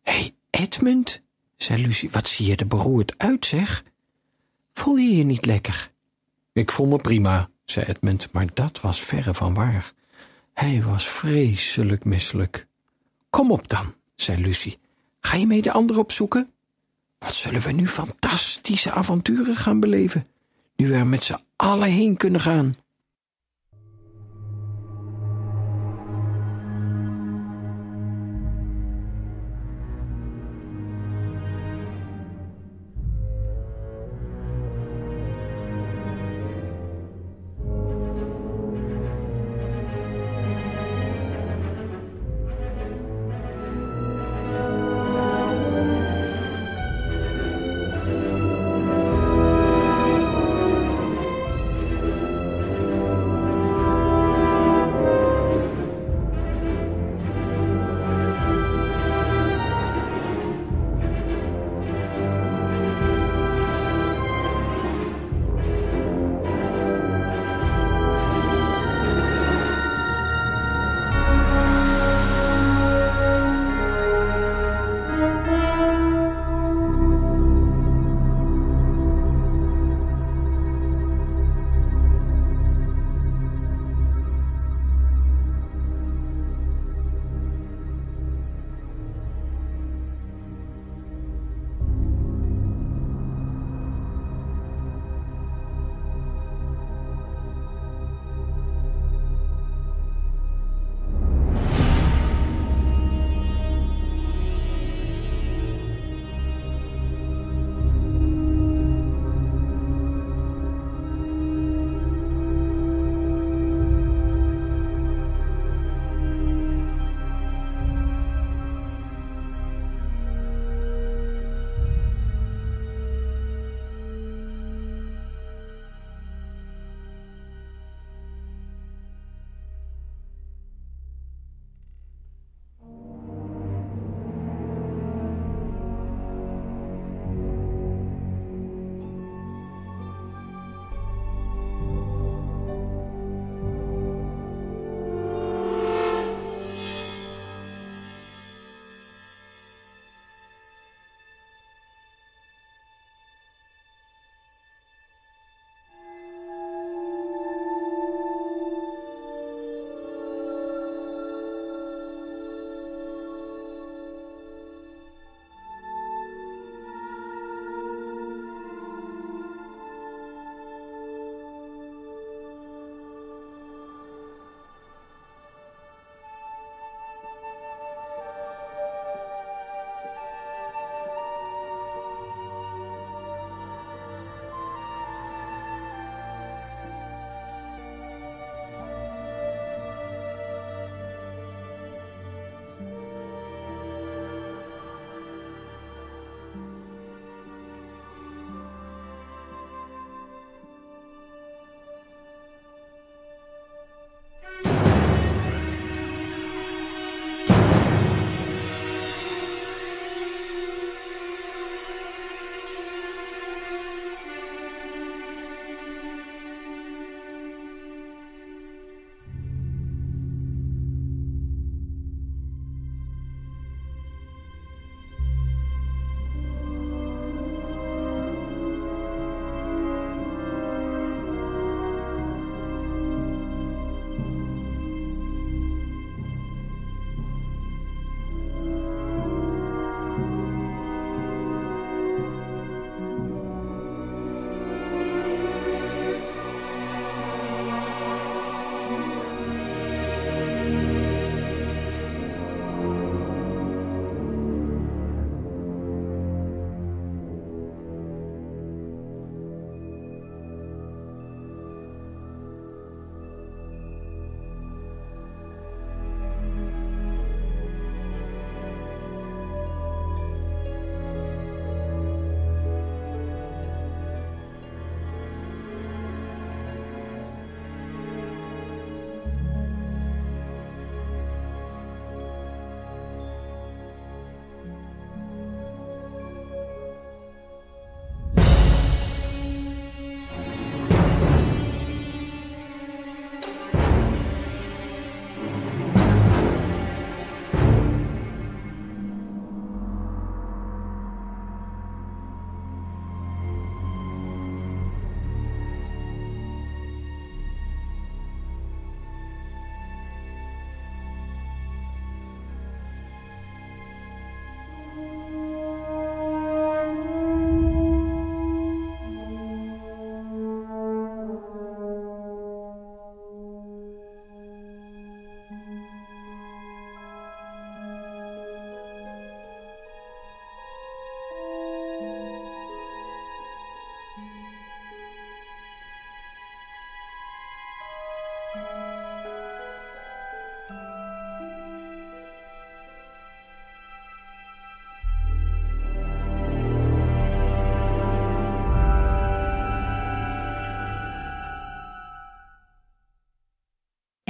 Hé, 0.01 0.13
hey, 0.13 0.31
Edmund, 0.49 1.21
zei 1.57 1.81
Lucie, 1.81 2.09
wat 2.11 2.27
zie 2.27 2.45
je 2.45 2.55
er 2.55 2.67
beroerd 2.67 3.13
uit, 3.17 3.45
zeg? 3.45 3.83
Voel 4.73 4.95
je 4.95 5.15
je 5.15 5.23
niet 5.23 5.45
lekker? 5.45 5.91
Ik 6.53 6.71
voel 6.71 6.87
me 6.87 6.97
prima, 6.97 7.49
zei 7.65 7.85
Edmund, 7.85 8.29
maar 8.31 8.47
dat 8.53 8.81
was 8.81 9.01
verre 9.01 9.33
van 9.33 9.53
waar. 9.53 9.93
Hij 10.53 10.83
was 10.83 11.07
vreselijk 11.07 12.05
misselijk. 12.05 12.67
Kom 13.29 13.51
op 13.51 13.69
dan, 13.69 13.93
zei 14.15 14.41
Lucie. 14.41 14.79
Ga 15.19 15.37
je 15.37 15.47
mee 15.47 15.61
de 15.61 15.71
anderen 15.71 16.01
opzoeken? 16.01 16.51
Wat 17.23 17.33
zullen 17.33 17.61
we 17.61 17.71
nu 17.71 17.87
fantastische 17.87 18.91
avonturen 18.91 19.55
gaan 19.55 19.79
beleven, 19.79 20.27
nu 20.75 20.87
we 20.87 20.95
er 20.95 21.07
met 21.07 21.23
z'n 21.23 21.39
allen 21.55 21.89
heen 21.89 22.17
kunnen 22.17 22.41
gaan? 22.41 22.75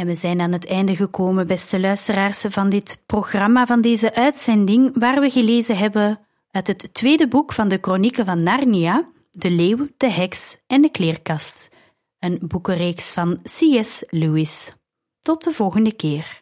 En 0.04 0.10
we 0.10 0.16
zijn 0.16 0.42
aan 0.42 0.52
het 0.52 0.66
einde 0.66 0.96
gekomen, 0.96 1.48
beste 1.48 1.80
luisteraars, 1.80 2.46
van 2.50 2.70
dit 2.70 3.04
programma, 3.06 3.66
van 3.66 3.82
deze 3.82 4.16
uitzending, 4.16 5.00
waar 5.00 5.20
we 5.20 5.30
gelezen 5.30 5.78
hebben 5.78 6.20
uit 6.52 6.68
het 6.68 6.94
tweede 6.94 7.28
boek 7.28 7.54
van 7.54 7.68
de 7.68 7.78
Chronieken 7.82 8.26
van 8.26 8.44
Narnia, 8.44 9.10
De 9.32 9.50
Leeuw, 9.50 9.88
de 9.98 10.10
Heks 10.10 10.58
en 10.68 10.82
de 10.82 10.90
Kleerkast, 10.90 11.70
een 12.20 12.40
boekenreeks 12.42 13.14
van 13.14 13.42
C.S. 13.42 14.04
Lewis. 14.10 14.74
Tot 15.22 15.44
de 15.44 15.52
volgende 15.52 15.94
keer. 15.94 16.42